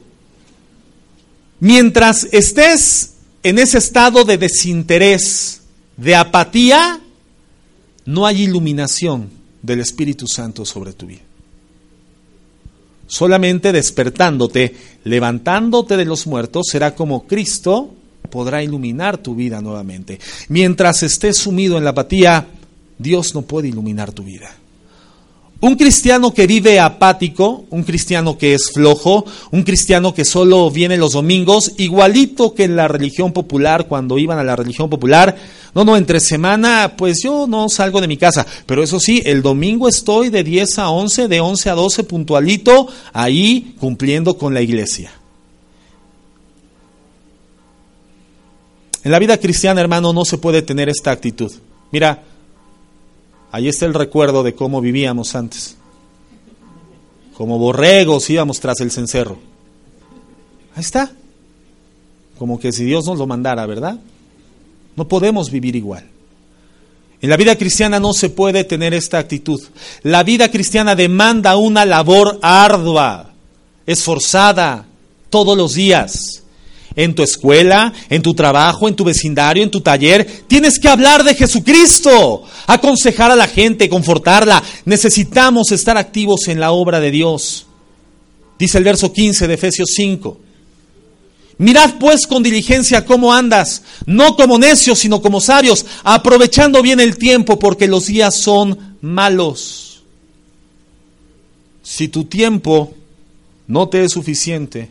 [1.61, 5.63] Mientras estés en ese estado de desinterés,
[5.97, 7.01] de apatía,
[8.05, 9.31] no hay iluminación
[9.63, 11.23] del Espíritu Santo sobre tu vida.
[13.07, 17.95] Solamente despertándote, levantándote de los muertos, será como Cristo
[18.31, 20.21] podrá iluminar tu vida nuevamente.
[20.49, 22.47] Mientras estés sumido en la apatía,
[23.01, 24.51] Dios no puede iluminar tu vida.
[25.63, 30.97] Un cristiano que vive apático, un cristiano que es flojo, un cristiano que solo viene
[30.97, 35.37] los domingos, igualito que en la religión popular, cuando iban a la religión popular,
[35.75, 39.43] no, no, entre semana, pues yo no salgo de mi casa, pero eso sí, el
[39.43, 44.63] domingo estoy de 10 a 11, de 11 a 12 puntualito, ahí cumpliendo con la
[44.63, 45.13] iglesia.
[49.05, 51.53] En la vida cristiana, hermano, no se puede tener esta actitud.
[51.93, 52.23] Mira,
[53.53, 55.77] Ahí está el recuerdo de cómo vivíamos antes.
[57.37, 59.39] Como borregos íbamos tras el cencerro.
[60.75, 61.11] Ahí está.
[62.39, 63.99] Como que si Dios nos lo mandara, ¿verdad?
[64.97, 66.07] No podemos vivir igual.
[67.23, 69.61] En la vida cristiana no se puede tener esta actitud.
[70.03, 73.33] La vida cristiana demanda una labor ardua,
[73.85, 74.87] esforzada,
[75.29, 76.45] todos los días
[76.97, 80.27] en tu escuela, en tu trabajo, en tu vecindario, en tu taller.
[80.47, 84.63] Tienes que hablar de Jesucristo, aconsejar a la gente, confortarla.
[84.85, 87.67] Necesitamos estar activos en la obra de Dios.
[88.59, 90.41] Dice el verso 15 de Efesios 5.
[91.59, 97.19] Mirad pues con diligencia cómo andas, no como necios, sino como sabios, aprovechando bien el
[97.19, 100.03] tiempo, porque los días son malos.
[101.83, 102.95] Si tu tiempo
[103.67, 104.89] no te es suficiente,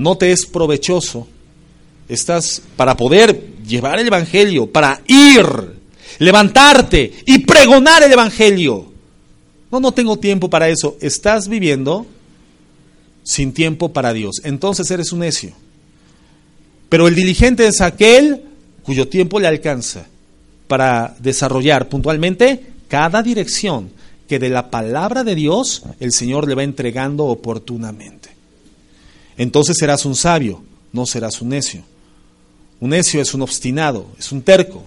[0.00, 1.28] no te es provechoso,
[2.08, 5.44] estás para poder llevar el Evangelio, para ir,
[6.18, 8.90] levantarte y pregonar el Evangelio.
[9.70, 10.96] No, no tengo tiempo para eso.
[11.00, 12.06] Estás viviendo
[13.22, 14.36] sin tiempo para Dios.
[14.42, 15.52] Entonces eres un necio.
[16.88, 18.42] Pero el diligente es aquel
[18.82, 20.06] cuyo tiempo le alcanza
[20.66, 23.90] para desarrollar puntualmente cada dirección
[24.26, 28.19] que de la palabra de Dios el Señor le va entregando oportunamente.
[29.40, 30.62] Entonces serás un sabio,
[30.92, 31.82] no serás un necio.
[32.78, 34.84] Un necio es un obstinado, es un terco.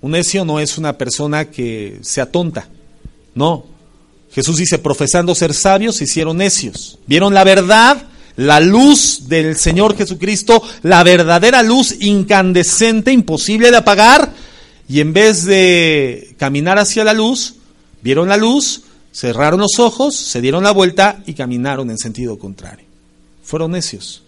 [0.00, 2.66] Un necio no es una persona que sea tonta.
[3.36, 3.66] No,
[4.32, 6.98] Jesús dice, profesando ser sabios, se hicieron necios.
[7.06, 8.02] Vieron la verdad,
[8.34, 14.34] la luz del Señor Jesucristo, la verdadera luz incandescente, imposible de apagar,
[14.88, 17.54] y en vez de caminar hacia la luz,
[18.02, 22.87] vieron la luz, cerraron los ojos, se dieron la vuelta y caminaron en sentido contrario.
[23.48, 24.20] Fueron necios.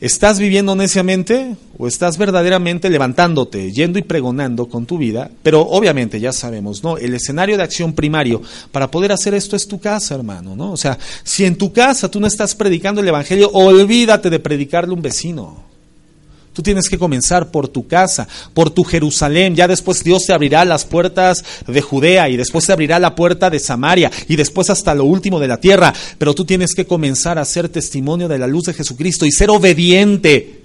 [0.00, 5.30] ¿Estás viviendo neciamente o estás verdaderamente levantándote, yendo y pregonando con tu vida?
[5.42, 6.96] Pero obviamente ya sabemos, ¿no?
[6.96, 8.40] El escenario de acción primario
[8.72, 10.72] para poder hacer esto es tu casa, hermano, ¿no?
[10.72, 14.92] O sea, si en tu casa tú no estás predicando el evangelio, olvídate de predicarle
[14.92, 15.73] a un vecino.
[16.54, 19.56] Tú tienes que comenzar por tu casa, por tu Jerusalén.
[19.56, 23.50] Ya después Dios te abrirá las puertas de Judea y después te abrirá la puerta
[23.50, 25.92] de Samaria y después hasta lo último de la tierra.
[26.16, 29.50] Pero tú tienes que comenzar a ser testimonio de la luz de Jesucristo y ser
[29.50, 30.62] obediente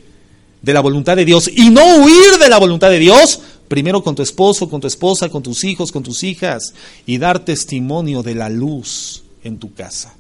[0.61, 3.41] de la voluntad de Dios y no huir de la voluntad de Dios.
[3.67, 6.75] Primero con tu esposo, con tu esposa, con tus hijos, con tus hijas
[7.07, 10.13] y dar testimonio de la luz en tu casa.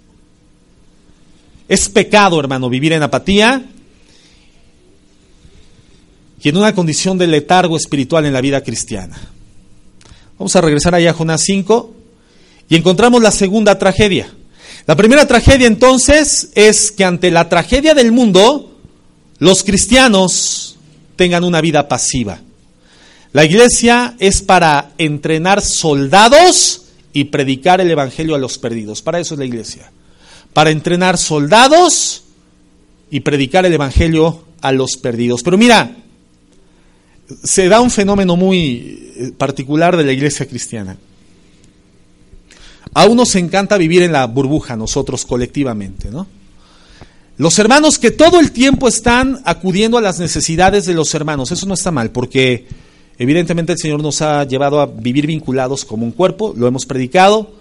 [1.67, 3.63] Es pecado, hermano, vivir en apatía
[6.41, 9.19] y en una condición de letargo espiritual en la vida cristiana.
[10.37, 11.95] Vamos a regresar allá a Jonás 5
[12.69, 14.33] y encontramos la segunda tragedia.
[14.85, 18.77] La primera tragedia entonces es que ante la tragedia del mundo,
[19.39, 20.77] los cristianos
[21.15, 22.39] tengan una vida pasiva.
[23.33, 29.01] La iglesia es para entrenar soldados y predicar el Evangelio a los perdidos.
[29.01, 29.91] Para eso es la iglesia.
[30.53, 32.23] Para entrenar soldados
[33.11, 35.43] y predicar el Evangelio a los perdidos.
[35.43, 35.95] Pero mira,
[37.43, 40.97] se da un fenómeno muy eh, particular de la iglesia cristiana.
[42.93, 46.27] A unos se encanta vivir en la burbuja, nosotros colectivamente, ¿no?
[47.37, 51.65] Los hermanos que todo el tiempo están acudiendo a las necesidades de los hermanos, eso
[51.67, 52.67] no está mal, porque
[53.17, 57.53] evidentemente el Señor nos ha llevado a vivir vinculados como un cuerpo, lo hemos predicado,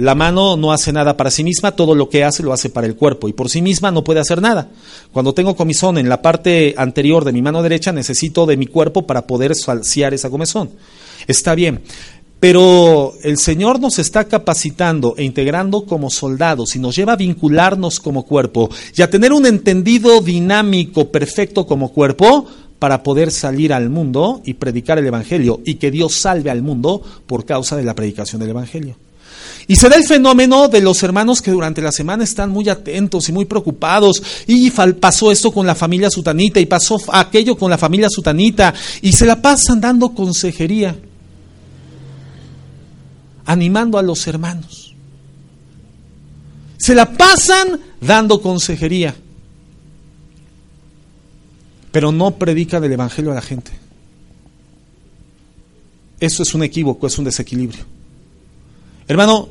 [0.00, 2.86] la mano no hace nada para sí misma, todo lo que hace lo hace para
[2.86, 4.68] el cuerpo y por sí misma no puede hacer nada.
[5.12, 9.06] Cuando tengo comezón en la parte anterior de mi mano derecha, necesito de mi cuerpo
[9.06, 10.70] para poder saciar esa comezón.
[11.26, 11.82] Está bien,
[12.40, 18.00] pero el Señor nos está capacitando e integrando como soldados y nos lleva a vincularnos
[18.00, 22.46] como cuerpo y a tener un entendido dinámico perfecto como cuerpo
[22.78, 27.02] para poder salir al mundo y predicar el Evangelio y que Dios salve al mundo
[27.26, 28.96] por causa de la predicación del Evangelio.
[29.66, 33.28] Y se da el fenómeno de los hermanos que durante la semana están muy atentos
[33.28, 34.22] y muy preocupados.
[34.46, 38.74] Y pasó esto con la familia sutanita y pasó aquello con la familia sutanita.
[39.02, 40.96] Y se la pasan dando consejería,
[43.44, 44.94] animando a los hermanos.
[46.78, 49.14] Se la pasan dando consejería,
[51.92, 53.70] pero no predican el Evangelio a la gente.
[56.18, 57.99] Eso es un equívoco, es un desequilibrio.
[59.10, 59.48] Hermano,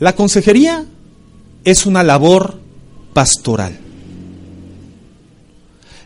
[0.00, 0.84] la consejería
[1.62, 2.58] es una labor
[3.12, 3.78] pastoral.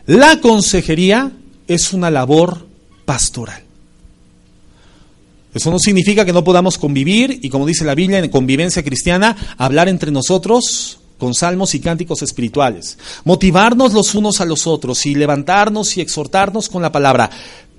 [0.05, 1.31] La consejería
[1.67, 2.67] es una labor
[3.05, 3.63] pastoral.
[5.51, 9.35] Eso no significa que no podamos convivir y, como dice la Biblia, en convivencia cristiana,
[9.57, 15.15] hablar entre nosotros con salmos y cánticos espirituales, motivarnos los unos a los otros y
[15.15, 17.31] levantarnos y exhortarnos con la palabra.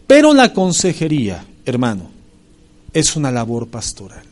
[0.04, 2.10] Pero la consejería, hermano,
[2.92, 4.31] es una labor pastoral.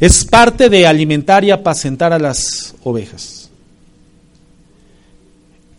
[0.00, 3.50] Es parte de alimentar y apacentar a las ovejas.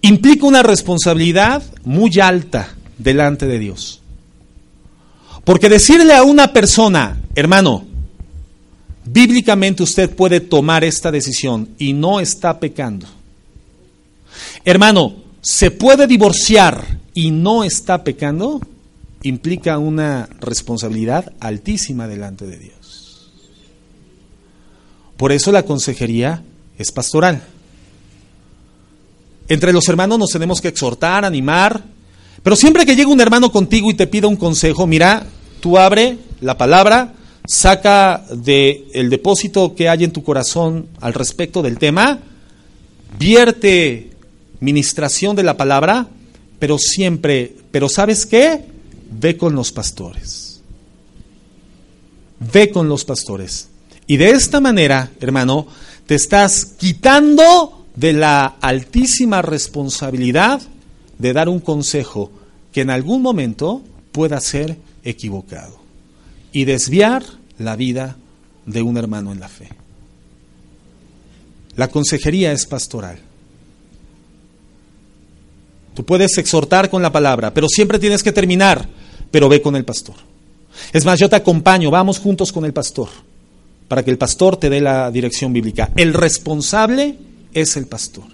[0.02, 4.02] Implica una responsabilidad muy alta delante de Dios.
[5.44, 7.86] Porque decirle a una persona, hermano,
[9.06, 13.08] bíblicamente usted puede tomar esta decisión y no está pecando.
[14.66, 18.62] Hermano, se puede divorciar y no está pecando,
[19.24, 22.77] implica una responsabilidad altísima delante de Dios.
[25.18, 26.44] Por eso la consejería
[26.78, 27.42] es pastoral.
[29.50, 31.84] Entre los hermanos nos tenemos que exhortar, animar,
[32.44, 35.26] pero siempre que llegue un hermano contigo y te pida un consejo, mira,
[35.60, 37.14] tú abre la palabra,
[37.48, 42.20] saca del el depósito que hay en tu corazón al respecto del tema,
[43.18, 44.12] vierte
[44.60, 46.08] ministración de la palabra,
[46.60, 48.66] pero siempre, pero ¿sabes qué?
[49.10, 50.62] Ve con los pastores.
[52.54, 53.70] Ve con los pastores.
[54.08, 55.68] Y de esta manera, hermano,
[56.06, 60.62] te estás quitando de la altísima responsabilidad
[61.20, 62.32] de dar un consejo
[62.72, 63.82] que en algún momento
[64.12, 65.80] pueda ser equivocado
[66.52, 67.24] y desviar
[67.60, 68.18] la vida
[68.66, 69.70] de un hermano en la fe.
[71.76, 73.20] La consejería es pastoral.
[75.94, 78.88] Tú puedes exhortar con la palabra, pero siempre tienes que terminar,
[79.32, 80.16] pero ve con el pastor.
[80.94, 83.10] Es más, yo te acompaño, vamos juntos con el pastor,
[83.88, 85.92] para que el pastor te dé la dirección bíblica.
[85.96, 87.16] El responsable
[87.54, 88.26] es el pastor.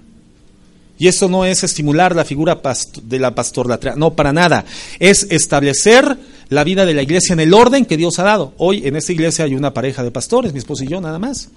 [0.97, 2.61] Y eso no es estimular la figura
[3.03, 4.63] de la pastorlatría, no, para nada.
[4.99, 6.17] Es establecer
[6.49, 8.53] la vida de la iglesia en el orden que Dios ha dado.
[8.57, 11.49] Hoy en esta iglesia hay una pareja de pastores, mi esposo y yo nada más.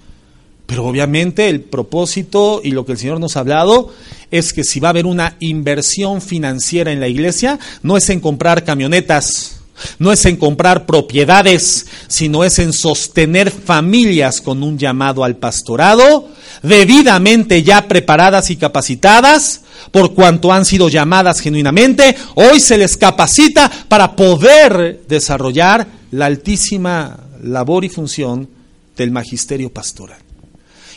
[0.67, 3.93] Pero obviamente el propósito y lo que el Señor nos ha hablado
[4.31, 8.21] es que si va a haber una inversión financiera en la iglesia, no es en
[8.21, 9.61] comprar camionetas,
[9.99, 16.29] no es en comprar propiedades, sino es en sostener familias con un llamado al pastorado,
[16.63, 23.71] debidamente ya preparadas y capacitadas, por cuanto han sido llamadas genuinamente, hoy se les capacita
[23.89, 28.49] para poder desarrollar la altísima labor y función
[28.97, 30.26] del magisterio pastoral.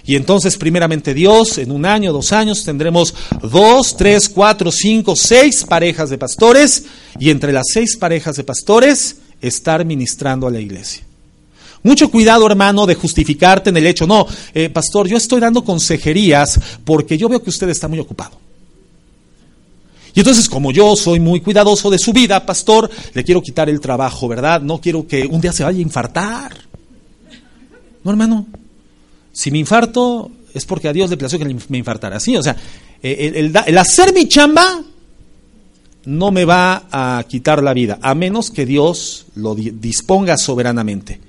[0.10, 5.64] Y entonces, primeramente Dios, en un año, dos años, tendremos dos, tres, cuatro, cinco, seis
[5.64, 6.86] parejas de pastores
[7.20, 11.04] y entre las seis parejas de pastores estar ministrando a la iglesia.
[11.84, 14.08] Mucho cuidado, hermano, de justificarte en el hecho.
[14.08, 18.32] No, eh, pastor, yo estoy dando consejerías porque yo veo que usted está muy ocupado.
[20.16, 23.80] Y entonces, como yo soy muy cuidadoso de su vida, pastor, le quiero quitar el
[23.80, 24.60] trabajo, ¿verdad?
[24.60, 26.58] No quiero que un día se vaya a infartar.
[28.04, 28.48] No, hermano,
[29.32, 32.20] si me infarto es porque a Dios le plació que me infartara.
[32.20, 32.36] ¿sí?
[32.36, 32.56] O sea,
[33.02, 34.82] el, el, hacer mi chamba
[36.06, 41.20] no me va a quitar la vida, a menos que Dios lo disponga soberanamente.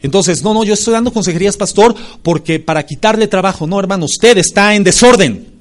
[0.00, 4.36] Entonces, no, no, yo estoy dando consejerías, pastor, porque para quitarle trabajo, no, hermano, usted
[4.36, 5.54] está en desorden.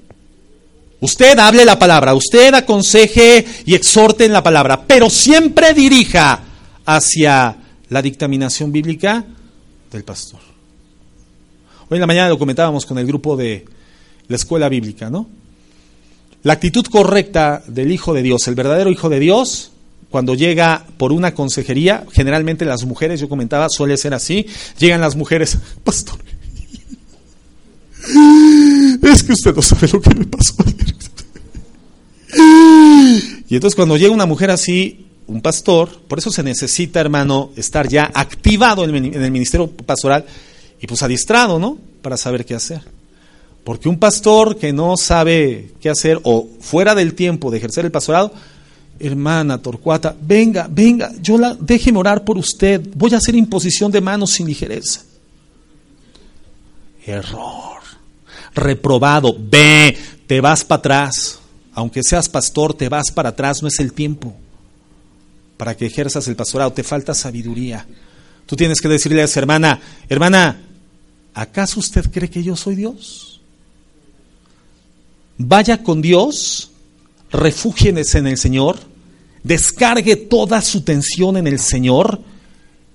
[1.00, 6.42] Usted hable la palabra, usted aconseje y exhorte en la palabra, pero siempre dirija
[6.86, 7.58] hacia
[7.90, 9.26] la dictaminación bíblica
[9.92, 10.53] del pastor.
[11.90, 13.66] Hoy en la mañana lo comentábamos con el grupo de
[14.28, 15.28] la escuela bíblica, ¿no?
[16.44, 19.72] La actitud correcta del Hijo de Dios, el verdadero Hijo de Dios,
[20.10, 24.46] cuando llega por una consejería, generalmente las mujeres, yo comentaba, suele ser así,
[24.78, 26.20] llegan las mujeres, pastor,
[29.02, 30.94] es que usted no sabe lo que me pasó ayer.
[33.50, 37.88] Y entonces cuando llega una mujer así, un pastor, por eso se necesita, hermano, estar
[37.88, 40.26] ya activado en el ministerio pastoral,
[40.84, 41.78] y pues adiestrado, ¿no?
[42.02, 42.82] Para saber qué hacer.
[43.64, 47.92] Porque un pastor que no sabe qué hacer o fuera del tiempo de ejercer el
[47.92, 48.34] pastorado,
[49.00, 54.02] hermana Torcuata, venga, venga, yo la déjeme orar por usted, voy a hacer imposición de
[54.02, 55.04] manos sin ligereza.
[57.06, 57.82] Error.
[58.54, 59.98] Reprobado, ve,
[60.28, 61.40] te vas para atrás.
[61.74, 64.36] Aunque seas pastor, te vas para atrás, no es el tiempo
[65.56, 67.88] para que ejerzas el pastorado, te falta sabiduría.
[68.46, 69.80] Tú tienes que decirle a esa hermana,
[70.10, 70.73] hermana,
[71.34, 73.42] ¿acaso usted cree que yo soy Dios?
[75.38, 76.72] Vaya con Dios,
[77.32, 78.80] refúgiense en el Señor,
[79.44, 82.22] descargue toda su tensión en el Señor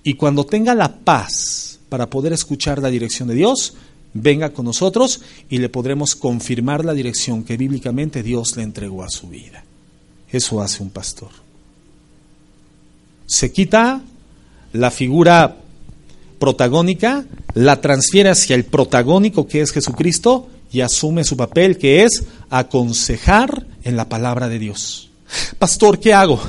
[0.03, 3.75] y cuando tenga la paz para poder escuchar la dirección de Dios,
[4.15, 9.11] venga con nosotros y le podremos confirmar la dirección que bíblicamente Dios le entregó a
[9.11, 9.65] su vida.
[10.31, 11.31] Eso hace un pastor.
[13.27, 14.03] Se quita
[14.73, 15.57] la figura
[16.39, 17.25] protagónica,
[17.55, 23.67] la transfiere hacia el protagónico que es Jesucristo y asume su papel que es aconsejar
[23.85, 25.11] en la palabra de Dios.
[25.59, 26.41] Pastor, ¿qué hago?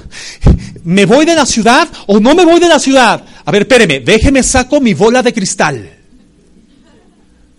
[0.83, 3.23] ¿Me voy de la ciudad o no me voy de la ciudad?
[3.43, 5.89] A ver, espéreme, déjeme saco mi bola de cristal.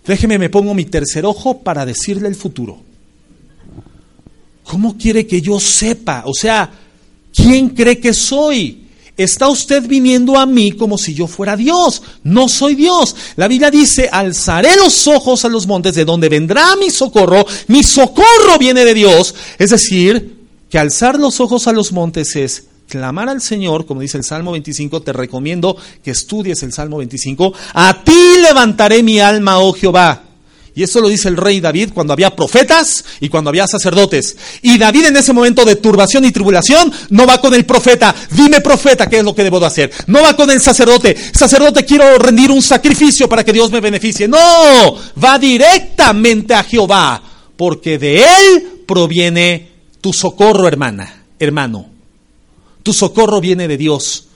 [0.05, 2.81] Déjeme, me pongo mi tercer ojo para decirle el futuro.
[4.63, 6.23] ¿Cómo quiere que yo sepa?
[6.25, 6.71] O sea,
[7.33, 8.87] ¿quién cree que soy?
[9.17, 12.01] Está usted viniendo a mí como si yo fuera Dios.
[12.23, 13.15] No soy Dios.
[13.35, 17.45] La Biblia dice, alzaré los ojos a los montes de donde vendrá mi socorro.
[17.67, 19.35] Mi socorro viene de Dios.
[19.57, 20.37] Es decir,
[20.69, 24.51] que alzar los ojos a los montes es clamar al Señor, como dice el Salmo
[24.51, 27.53] 25, te recomiendo que estudies el Salmo 25.
[27.73, 30.30] A ti levantaré mi alma, oh Jehová.
[30.73, 34.37] Y eso lo dice el rey David cuando había profetas y cuando había sacerdotes.
[34.61, 38.61] Y David en ese momento de turbación y tribulación no va con el profeta, dime
[38.61, 39.91] profeta, ¿qué es lo que debo de hacer?
[40.07, 44.27] No va con el sacerdote, sacerdote quiero rendir un sacrificio para que Dios me beneficie.
[44.29, 44.37] No,
[45.21, 47.21] va directamente a Jehová,
[47.57, 49.69] porque de él proviene
[49.99, 51.87] tu socorro, hermana, hermano.
[52.83, 54.27] Tu socorro viene de Dios.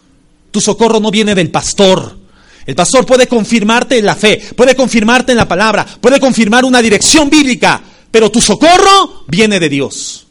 [0.52, 2.25] Tu socorro no viene del pastor.
[2.66, 6.82] El pastor puede confirmarte en la fe, puede confirmarte en la palabra, puede confirmar una
[6.82, 10.26] dirección bíblica, pero tu socorro viene de Dios.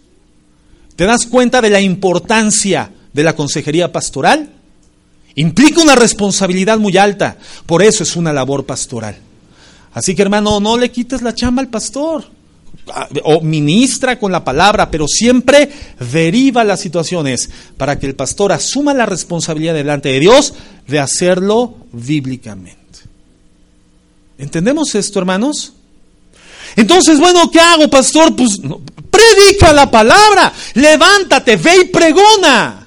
[0.96, 4.50] ¿Te das cuenta de la importancia de la consejería pastoral?
[5.36, 7.36] Implica una responsabilidad muy alta,
[7.66, 9.16] por eso es una labor pastoral.
[9.92, 12.24] Así que hermano, no le quites la chamba al pastor
[13.22, 15.70] o ministra con la palabra, pero siempre
[16.12, 20.54] deriva las situaciones para que el pastor asuma la responsabilidad delante de Dios
[20.86, 22.84] de hacerlo bíblicamente.
[24.38, 25.72] ¿Entendemos esto, hermanos?
[26.76, 28.34] Entonces, bueno, ¿qué hago, pastor?
[28.34, 28.58] Pues
[29.10, 32.86] predica la palabra, levántate, ve y pregona.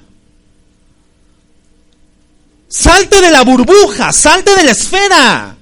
[2.68, 5.57] Salte de la burbuja, salte de la esfera.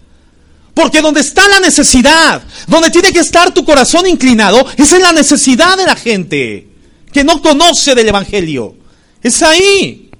[0.76, 5.10] Porque donde está la necesidad, donde tiene que estar tu corazón inclinado, es en la
[5.10, 6.68] necesidad de la gente
[7.10, 8.74] que no conoce del Evangelio.
[9.22, 10.10] Es ahí.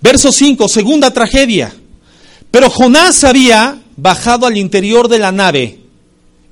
[0.00, 1.72] Verso 5, segunda tragedia.
[2.50, 5.78] Pero Jonás había bajado al interior de la nave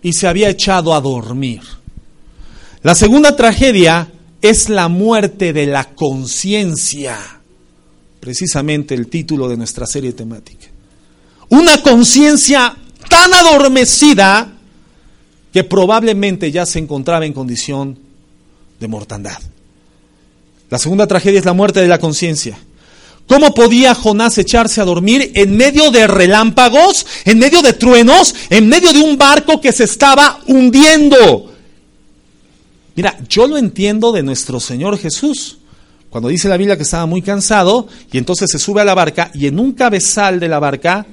[0.00, 1.62] y se había echado a dormir.
[2.84, 4.08] La segunda tragedia
[4.40, 7.18] es la muerte de la conciencia.
[8.20, 10.73] Precisamente el título de nuestra serie temática
[11.48, 12.76] una conciencia
[13.08, 14.52] tan adormecida
[15.52, 17.98] que probablemente ya se encontraba en condición
[18.80, 19.38] de mortandad.
[20.70, 22.58] La segunda tragedia es la muerte de la conciencia.
[23.26, 28.68] ¿Cómo podía Jonás echarse a dormir en medio de relámpagos, en medio de truenos, en
[28.68, 31.52] medio de un barco que se estaba hundiendo?
[32.96, 35.58] Mira, yo lo entiendo de nuestro Señor Jesús.
[36.10, 39.30] Cuando dice la Biblia que estaba muy cansado y entonces se sube a la barca
[39.34, 41.06] y en un cabezal de la barca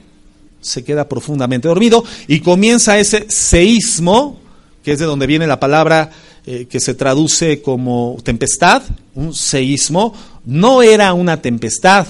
[0.61, 4.39] se queda profundamente dormido y comienza ese seísmo,
[4.83, 6.11] que es de donde viene la palabra
[6.45, 8.83] eh, que se traduce como tempestad,
[9.15, 10.13] un seísmo,
[10.45, 12.07] no era una tempestad,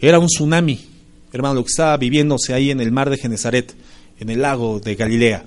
[0.00, 0.80] era un tsunami,
[1.32, 3.74] hermano, lo que estaba viviéndose ahí en el mar de Genezaret,
[4.18, 5.44] en el lago de Galilea.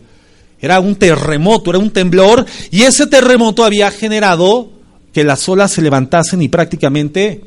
[0.62, 4.72] Era un terremoto, era un temblor, y ese terremoto había generado
[5.14, 7.42] que las olas se levantasen y prácticamente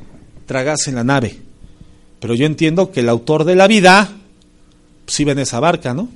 [0.46, 1.36] tragasen la nave.
[2.20, 4.12] Pero yo entiendo que el autor de la vida
[5.12, 6.08] pues iba en esa barca, ¿no?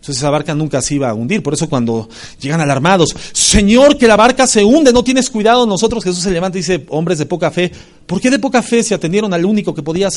[0.00, 1.42] Entonces esa barca nunca se iba a hundir.
[1.42, 2.08] Por eso cuando
[2.40, 5.66] llegan alarmados, Señor, que la barca se hunde, no tienes cuidado.
[5.66, 7.70] Nosotros Jesús se levanta y dice, hombres de poca fe,
[8.06, 10.08] ¿por qué de poca fe se atendieron al único que podía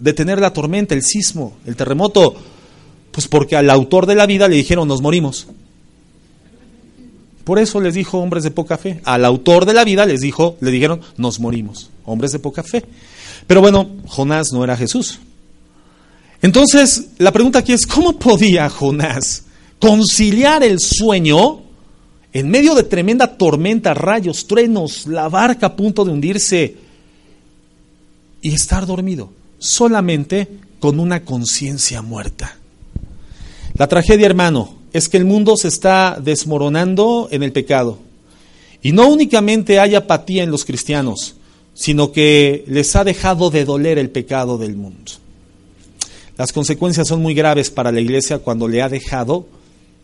[0.00, 2.36] detener la tormenta, el sismo, el terremoto?
[3.10, 5.48] Pues porque al autor de la vida le dijeron, nos morimos.
[7.44, 9.02] Por eso les dijo hombres de poca fe.
[9.04, 11.90] Al autor de la vida les dijo, le dijeron, nos morimos.
[12.06, 12.82] Hombres de poca fe.
[13.46, 15.20] Pero bueno, Jonás no era Jesús.
[16.44, 19.44] Entonces, la pregunta aquí es, ¿cómo podía Jonás
[19.80, 21.62] conciliar el sueño
[22.34, 26.76] en medio de tremenda tormenta, rayos, truenos, la barca a punto de hundirse
[28.42, 29.32] y estar dormido?
[29.58, 30.46] Solamente
[30.80, 32.58] con una conciencia muerta.
[33.78, 38.00] La tragedia, hermano, es que el mundo se está desmoronando en el pecado.
[38.82, 41.36] Y no únicamente hay apatía en los cristianos,
[41.72, 45.23] sino que les ha dejado de doler el pecado del mundo.
[46.36, 49.46] Las consecuencias son muy graves para la iglesia cuando le ha dejado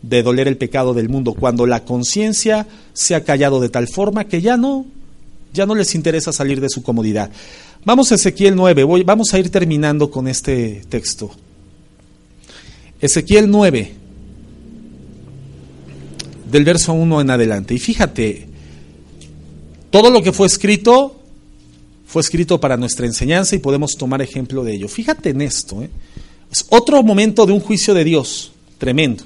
[0.01, 4.25] de doler el pecado del mundo, cuando la conciencia se ha callado de tal forma
[4.25, 4.85] que ya no,
[5.53, 7.31] ya no les interesa salir de su comodidad.
[7.83, 11.31] Vamos a Ezequiel 9, voy, vamos a ir terminando con este texto.
[13.01, 13.93] Ezequiel 9,
[16.51, 17.73] del verso 1 en adelante.
[17.73, 18.47] Y fíjate,
[19.89, 21.20] todo lo que fue escrito
[22.11, 24.89] fue escrito para nuestra enseñanza y podemos tomar ejemplo de ello.
[24.89, 25.81] Fíjate en esto.
[25.81, 25.89] ¿eh?
[26.51, 29.23] Es otro momento de un juicio de Dios tremendo.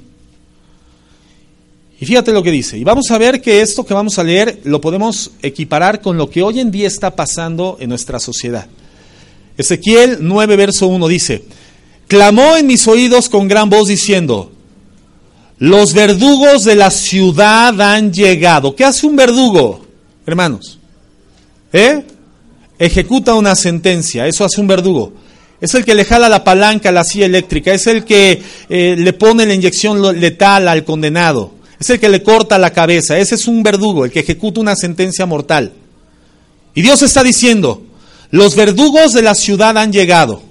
[2.00, 2.78] Y fíjate lo que dice.
[2.78, 6.30] Y vamos a ver que esto que vamos a leer lo podemos equiparar con lo
[6.30, 8.68] que hoy en día está pasando en nuestra sociedad.
[9.58, 11.44] Ezequiel 9, verso 1 dice,
[12.08, 14.52] clamó en mis oídos con gran voz diciendo,
[15.58, 18.76] los verdugos de la ciudad han llegado.
[18.76, 19.88] ¿Qué hace un verdugo,
[20.28, 20.78] hermanos?
[21.74, 22.04] ¿Eh?
[22.78, 25.14] Ejecuta una sentencia, eso hace un verdugo.
[25.62, 28.96] Es el que le jala la palanca a la silla eléctrica, es el que eh,
[28.98, 33.36] le pone la inyección letal al condenado, es el que le corta la cabeza, ese
[33.36, 35.72] es un verdugo, el que ejecuta una sentencia mortal.
[36.74, 37.84] Y Dios está diciendo,
[38.32, 40.44] los verdugos de la ciudad han llegado,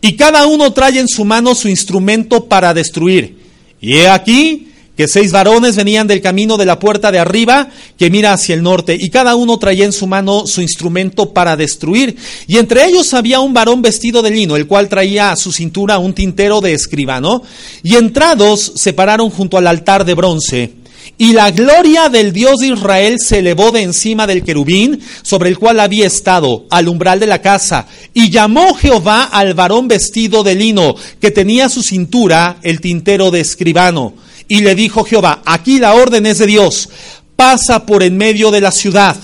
[0.00, 3.38] y cada uno trae en su mano su instrumento para destruir.
[3.80, 7.68] Y he aquí que seis varones venían del camino de la puerta de arriba
[7.98, 11.56] que mira hacia el norte, y cada uno traía en su mano su instrumento para
[11.56, 12.16] destruir.
[12.46, 15.98] Y entre ellos había un varón vestido de lino, el cual traía a su cintura
[15.98, 17.42] un tintero de escribano,
[17.82, 20.84] y entrados se pararon junto al altar de bronce.
[21.16, 25.58] Y la gloria del Dios de Israel se elevó de encima del querubín sobre el
[25.58, 27.86] cual había estado, al umbral de la casa.
[28.14, 33.30] Y llamó Jehová al varón vestido de lino, que tenía a su cintura el tintero
[33.30, 34.14] de escribano.
[34.48, 36.88] Y le dijo Jehová, aquí la orden es de Dios,
[37.36, 39.16] pasa por en medio de la ciudad,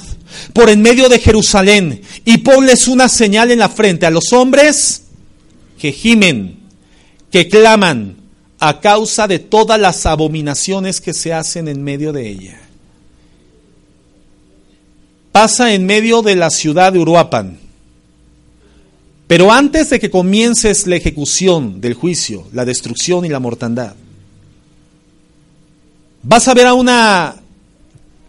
[0.53, 5.03] por en medio de Jerusalén, y ponles una señal en la frente a los hombres
[5.79, 6.59] que gimen,
[7.31, 8.17] que claman
[8.59, 12.61] a causa de todas las abominaciones que se hacen en medio de ella.
[15.33, 17.59] Pasa en medio de la ciudad de Uruapan.
[19.27, 23.95] Pero antes de que comiences la ejecución del juicio, la destrucción y la mortandad,
[26.23, 27.37] vas a ver a una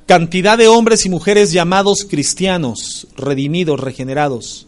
[0.05, 4.67] cantidad de hombres y mujeres llamados cristianos, redimidos, regenerados,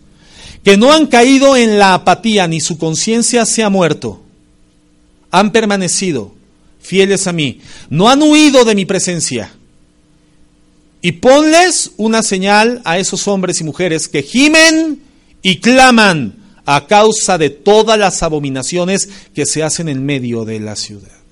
[0.64, 4.22] que no han caído en la apatía ni su conciencia se ha muerto,
[5.32, 6.34] han permanecido
[6.80, 7.60] fieles a mí,
[7.90, 9.52] no han huido de mi presencia.
[11.02, 15.02] Y ponles una señal a esos hombres y mujeres que gimen
[15.42, 20.78] y claman a causa de todas las abominaciones que se hacen en medio de la
[20.78, 21.23] ciudad.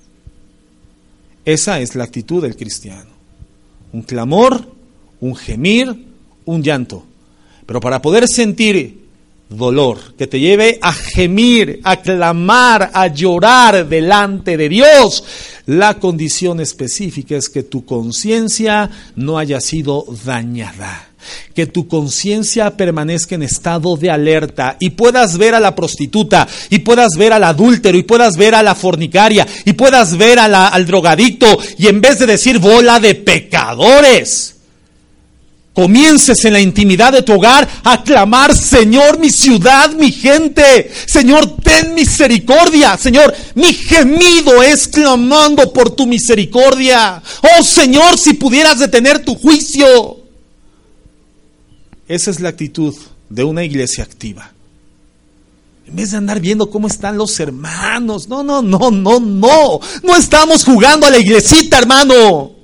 [1.44, 3.10] Esa es la actitud del cristiano.
[3.92, 4.72] Un clamor,
[5.20, 6.06] un gemir,
[6.44, 7.04] un llanto.
[7.66, 9.01] Pero para poder sentir
[9.56, 15.24] dolor que te lleve a gemir, a clamar, a llorar delante de Dios,
[15.66, 21.08] la condición específica es que tu conciencia no haya sido dañada
[21.54, 26.80] que tu conciencia permanezca en estado de alerta y puedas ver a la prostituta y
[26.80, 31.46] puedas ver al adúltero y puedas ver a la fornicaria y puedas ver al drogadicto
[31.78, 34.56] y en vez de decir bola de pecadores,
[35.74, 41.56] comiences en la intimidad de tu hogar a clamar, Señor, mi ciudad, mi gente, Señor,
[41.62, 47.22] ten misericordia, Señor, mi gemido es clamando por tu misericordia.
[47.58, 50.18] Oh Señor, si pudieras detener tu juicio.
[52.08, 52.94] Esa es la actitud
[53.30, 54.52] de una iglesia activa.
[55.86, 58.28] En vez de andar viendo cómo están los hermanos.
[58.28, 59.80] No, no, no, no, no.
[60.02, 62.61] No estamos jugando a la iglesita, hermano.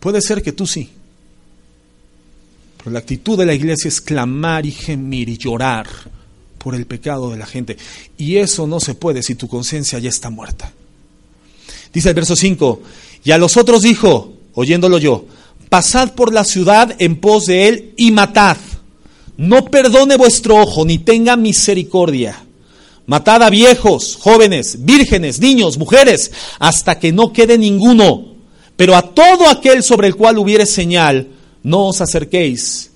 [0.00, 0.90] Puede ser que tú sí.
[2.78, 5.86] Pero la actitud de la iglesia es clamar y gemir y llorar
[6.58, 7.76] por el pecado de la gente.
[8.16, 10.72] Y eso no se puede si tu conciencia ya está muerta.
[11.92, 12.82] Dice el verso 5,
[13.24, 15.26] y a los otros dijo, oyéndolo yo,
[15.68, 18.56] pasad por la ciudad en pos de él y matad.
[19.36, 22.44] No perdone vuestro ojo, ni tenga misericordia.
[23.06, 28.37] Matad a viejos, jóvenes, vírgenes, niños, mujeres, hasta que no quede ninguno.
[28.78, 31.26] Pero a todo aquel sobre el cual hubiere señal,
[31.64, 32.92] no os acerquéis.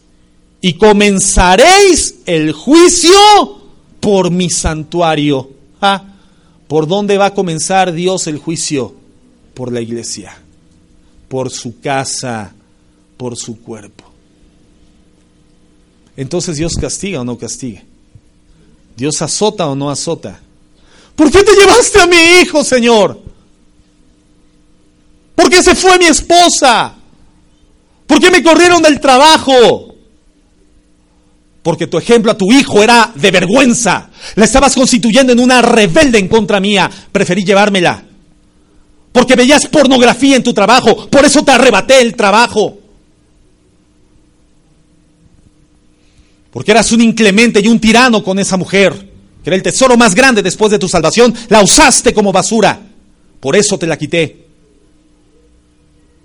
[0.60, 3.10] Y comenzaréis el juicio
[3.98, 5.50] por mi santuario.
[5.80, 6.04] Ah,
[6.68, 8.94] ¿Por dónde va a comenzar Dios el juicio?
[9.54, 10.38] Por la iglesia,
[11.26, 12.54] por su casa,
[13.16, 14.04] por su cuerpo.
[16.16, 17.82] Entonces Dios castiga o no castiga.
[18.96, 20.38] Dios azota o no azota.
[21.16, 23.31] ¿Por qué te llevaste a mi hijo, Señor?
[25.34, 26.94] ¿Por qué se fue mi esposa?
[28.06, 29.94] ¿Por qué me corrieron del trabajo?
[31.62, 34.10] Porque tu ejemplo a tu hijo era de vergüenza.
[34.34, 36.90] La estabas constituyendo en una rebelde en contra mía.
[37.12, 38.02] Preferí llevármela.
[39.12, 41.08] Porque veías pornografía en tu trabajo.
[41.08, 42.78] Por eso te arrebaté el trabajo.
[46.52, 48.92] porque eras un inclemente y un tirano con esa mujer,
[49.42, 52.78] que era el tesoro más grande después de tu salvación, la usaste como basura,
[53.40, 54.41] por eso te la quité.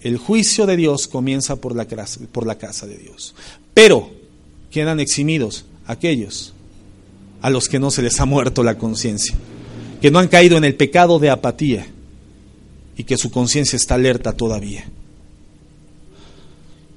[0.08, 3.36] El juicio de Dios comienza por la, casa de Dios,
[3.74, 4.10] pero
[4.72, 6.54] quedan eximidos aquellos
[7.42, 9.36] a los que no se les ha muerto la conciencia,
[10.02, 11.88] que no han caído en el pecado de apatía
[12.96, 14.90] y que su conciencia está alerta todavía.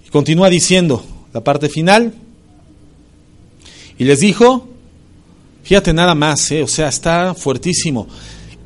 [0.06, 2.14] Y continúa diciendo la parte final,
[3.98, 4.68] y les dijo,
[5.64, 8.06] fíjate nada más, eh, o sea, está fuertísimo.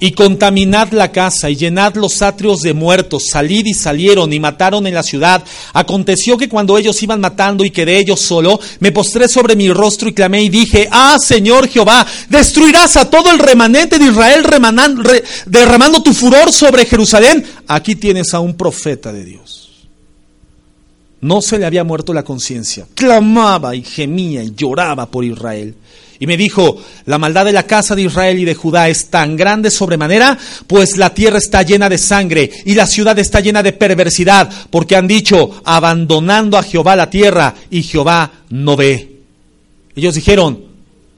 [0.05, 3.28] Y contaminad la casa y llenad los atrios de muertos.
[3.31, 5.43] Salid y salieron y mataron en la ciudad.
[5.72, 10.10] Aconteció que cuando ellos iban matando y quedé yo solo, me postré sobre mi rostro
[10.10, 14.44] y clamé y dije, ah, Señor Jehová, destruirás a todo el remanente de Israel
[15.47, 17.43] derramando tu furor sobre Jerusalén.
[17.66, 19.70] Aquí tienes a un profeta de Dios.
[21.22, 22.86] No se le había muerto la conciencia.
[22.94, 25.74] Clamaba y gemía y lloraba por Israel.
[26.19, 29.36] Y me dijo, la maldad de la casa de Israel y de Judá es tan
[29.36, 33.73] grande sobremanera, pues la tierra está llena de sangre y la ciudad está llena de
[33.73, 39.20] perversidad, porque han dicho, abandonando a Jehová la tierra, y Jehová no ve.
[39.97, 40.65] Ellos dijeron,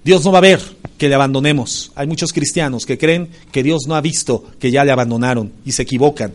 [0.05, 0.61] Dios no va a ver
[0.99, 1.93] que le abandonemos.
[1.95, 5.73] Hay muchos cristianos que creen que Dios no ha visto que ya le abandonaron y
[5.73, 6.33] se equivocan.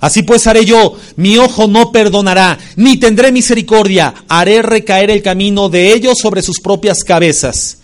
[0.00, 5.68] Así pues haré yo, mi ojo no perdonará, ni tendré misericordia, haré recaer el camino
[5.68, 7.78] de ellos sobre sus propias cabezas.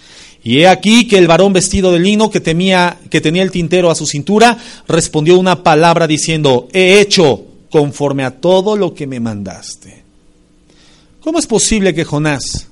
[0.44, 3.94] Y he aquí que el varón vestido de lino que, que tenía el tintero a
[3.94, 10.04] su cintura respondió una palabra diciendo, he hecho conforme a todo lo que me mandaste.
[11.20, 12.68] ¿Cómo es posible que Jonás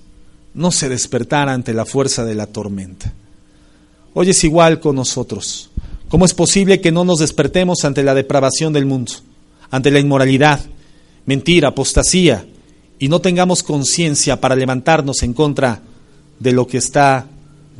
[0.52, 3.14] no se despertara ante la fuerza de la tormenta?
[4.12, 5.70] Hoy es igual con nosotros.
[6.10, 9.14] ¿Cómo es posible que no nos despertemos ante la depravación del mundo,
[9.70, 10.60] ante la inmoralidad,
[11.24, 12.44] mentira, apostasía,
[12.98, 15.80] y no tengamos conciencia para levantarnos en contra
[16.38, 17.28] de lo que está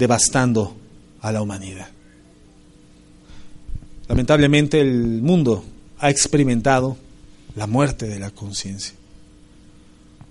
[0.02, 0.74] devastando
[1.20, 1.86] a la humanidad.
[4.08, 5.64] Lamentablemente el mundo
[6.00, 6.96] ha experimentado
[7.54, 8.94] la muerte de la conciencia.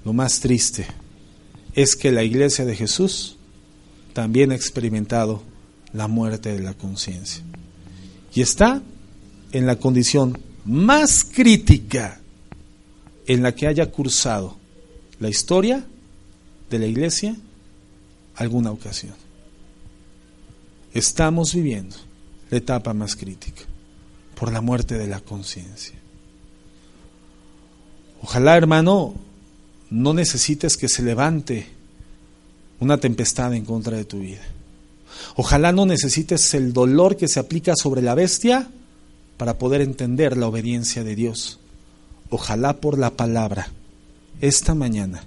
[0.03, 0.87] Lo más triste
[1.73, 3.37] es que la iglesia de Jesús
[4.11, 5.41] también ha experimentado
[5.93, 7.41] la muerte de la conciencia.
[8.33, 8.81] Y está
[9.53, 12.19] en la condición más crítica
[13.25, 14.57] en la que haya cursado
[15.21, 15.85] la historia
[16.69, 17.37] de la iglesia
[18.35, 19.20] alguna ocasión.
[20.93, 21.95] Estamos viviendo
[22.49, 23.63] la etapa más crítica
[24.35, 25.95] por la muerte de la conciencia.
[28.21, 29.13] Ojalá, hermano,
[29.89, 31.67] no necesites que se levante
[32.79, 34.41] una tempestad en contra de tu vida.
[35.35, 38.69] Ojalá no necesites el dolor que se aplica sobre la bestia
[39.37, 41.59] para poder entender la obediencia de Dios.
[42.29, 43.69] Ojalá por la palabra
[44.39, 45.23] esta mañana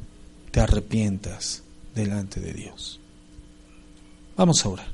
[0.50, 1.62] te arrepientas
[1.94, 3.00] delante de Dios.
[4.36, 4.93] Vamos ahora.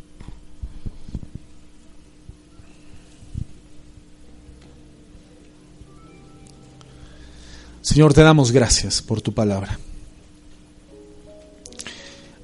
[7.91, 9.77] Señor, te damos gracias por tu palabra.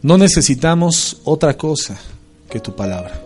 [0.02, 1.96] No necesitamos otra cosa
[2.50, 3.20] que tu palabra.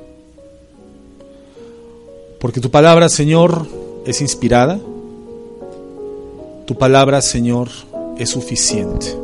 [2.38, 3.66] Porque tu palabra, Señor,
[4.04, 4.78] es inspirada.
[6.66, 7.70] Tu palabra, Señor,
[8.18, 9.16] es suficiente.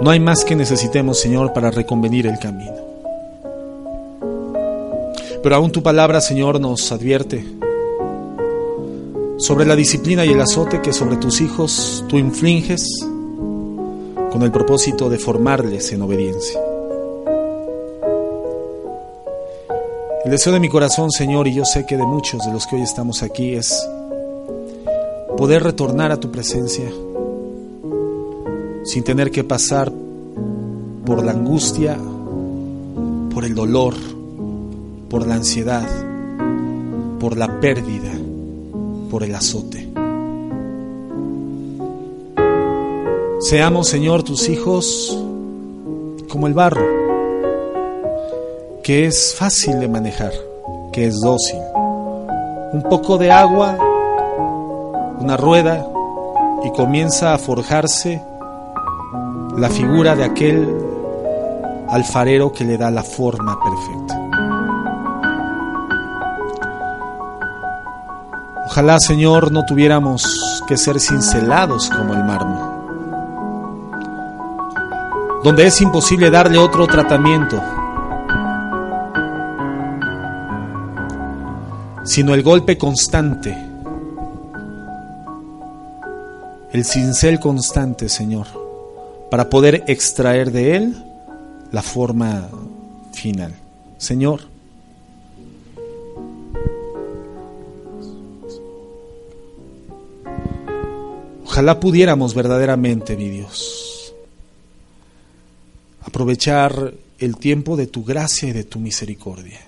[0.00, 2.76] No hay más que necesitemos, Señor, para reconvenir el camino.
[5.42, 7.57] Pero aún tu palabra, Señor, nos advierte
[9.38, 12.84] sobre la disciplina y el azote que sobre tus hijos tú infliges
[14.32, 16.60] con el propósito de formarles en obediencia.
[20.24, 22.76] El deseo de mi corazón, Señor, y yo sé que de muchos de los que
[22.76, 23.88] hoy estamos aquí, es
[25.36, 26.90] poder retornar a tu presencia
[28.84, 29.92] sin tener que pasar
[31.06, 31.96] por la angustia,
[33.32, 33.94] por el dolor,
[35.08, 35.88] por la ansiedad,
[37.20, 38.17] por la pérdida
[39.10, 39.88] por el azote.
[43.40, 45.16] Seamos, Señor, tus hijos
[46.28, 46.84] como el barro,
[48.82, 50.32] que es fácil de manejar,
[50.92, 51.60] que es dócil.
[52.72, 53.78] Un poco de agua,
[55.20, 55.86] una rueda,
[56.64, 58.20] y comienza a forjarse
[59.56, 60.68] la figura de aquel
[61.88, 64.17] alfarero que le da la forma perfecta.
[68.70, 72.60] Ojalá, Señor, no tuviéramos que ser cincelados como el mármol,
[75.42, 77.58] donde es imposible darle otro tratamiento,
[82.04, 83.56] sino el golpe constante,
[86.70, 88.48] el cincel constante, Señor,
[89.30, 91.04] para poder extraer de él
[91.72, 92.48] la forma
[93.12, 93.54] final.
[93.96, 94.42] Señor,
[101.58, 104.14] Ojalá pudiéramos verdaderamente, mi Dios,
[106.02, 109.58] aprovechar el tiempo de tu gracia y de tu misericordia,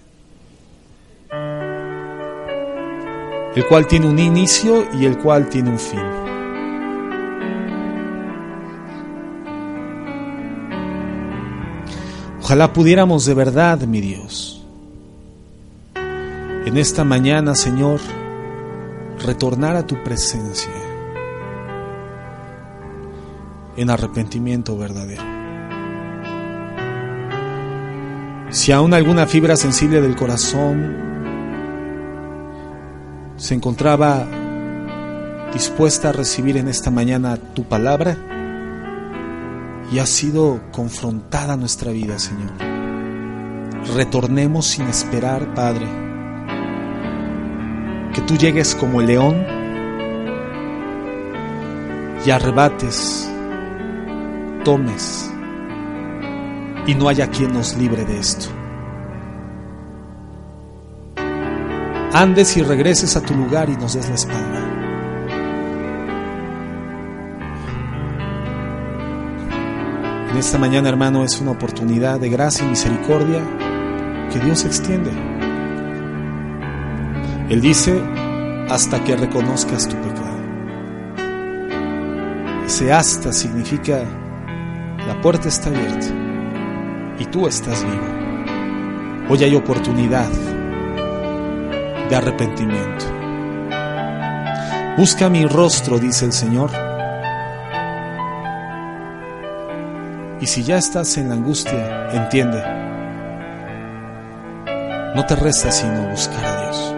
[3.57, 5.99] el cual tiene un inicio y el cual tiene un fin.
[12.41, 14.65] Ojalá pudiéramos de verdad, mi Dios,
[15.97, 17.99] en esta mañana, Señor,
[19.27, 20.80] retornar a tu presencia
[23.77, 25.23] en arrepentimiento verdadero.
[28.51, 30.97] Si aún alguna fibra sensible del corazón
[33.37, 34.27] se encontraba
[35.53, 38.17] dispuesta a recibir en esta mañana tu palabra
[39.93, 42.51] y ha sido confrontada nuestra vida, Señor.
[43.95, 45.87] Retornemos sin esperar, Padre,
[48.15, 49.47] que tú llegues como el león
[52.25, 53.30] y arrebates,
[54.65, 55.31] tomes,
[56.87, 58.47] y no haya quien nos libre de esto.
[62.13, 64.61] Andes y regreses a tu lugar y nos des la espalda.
[70.31, 73.43] En esta mañana, hermano, es una oportunidad de gracia y misericordia
[74.33, 75.11] que Dios extiende.
[77.49, 78.01] Él dice,
[78.69, 80.39] hasta que reconozcas tu pecado.
[82.65, 84.05] Ese hasta significa
[85.21, 86.07] puerta está abierta
[87.19, 88.07] y tú estás vivo.
[89.29, 90.29] Hoy hay oportunidad
[92.09, 93.05] de arrepentimiento.
[94.97, 96.71] Busca mi rostro, dice el Señor.
[100.41, 102.63] Y si ya estás en la angustia, entiende,
[105.15, 106.95] no te resta sino buscar a Dios.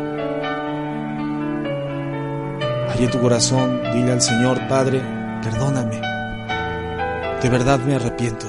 [2.90, 5.03] Allí en tu corazón, dile al Señor, Padre,
[5.43, 6.11] perdóname.
[7.43, 8.47] De verdad me arrepiento.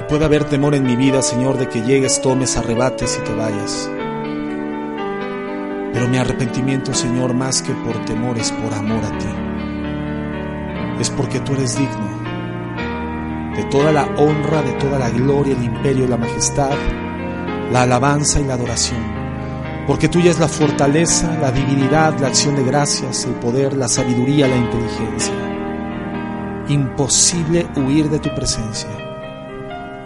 [0.00, 3.34] Y puede haber temor en mi vida, Señor, de que llegues, tomes, arrebates y te
[3.34, 3.90] vayas.
[5.92, 9.28] Pero mi arrepentimiento, Señor, más que por temor, es por amor a ti.
[10.98, 12.20] Es porque tú eres digno
[13.54, 16.70] de toda la honra, de toda la gloria, el imperio, la majestad,
[17.70, 19.19] la alabanza y la adoración
[19.90, 24.46] porque tuya es la fortaleza, la divinidad, la acción de gracias, el poder, la sabiduría,
[24.46, 25.34] la inteligencia.
[26.68, 28.88] Imposible huir de tu presencia.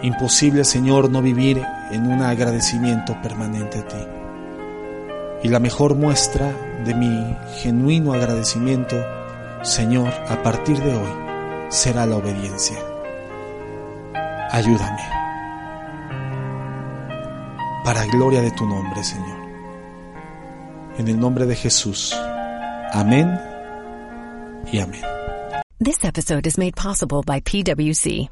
[0.01, 4.07] Imposible, Señor, no vivir en un agradecimiento permanente a ti.
[5.43, 6.51] Y la mejor muestra
[6.83, 8.97] de mi genuino agradecimiento,
[9.61, 11.13] Señor, a partir de hoy,
[11.69, 12.79] será la obediencia.
[14.51, 15.03] Ayúdame.
[17.85, 19.44] Para gloria de tu nombre, Señor.
[20.97, 22.13] En el nombre de Jesús.
[22.93, 23.39] Amén
[24.73, 25.03] y amén.
[25.81, 28.29] This episode is made possible by PwC.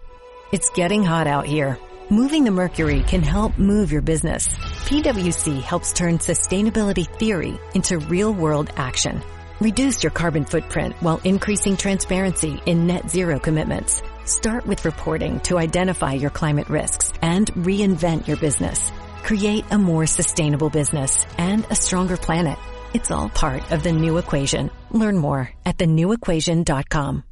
[0.53, 1.77] It's getting hot out here.
[2.09, 4.49] Moving the mercury can help move your business.
[4.87, 9.23] PwC helps turn sustainability theory into real world action.
[9.61, 14.03] Reduce your carbon footprint while increasing transparency in net zero commitments.
[14.25, 18.93] Start with reporting to identify your climate risks and reinvent your business.
[19.23, 22.59] Create a more sustainable business and a stronger planet.
[22.95, 24.71] It's all part of the new equation.
[24.91, 27.25] Learn more at thenewequation.com.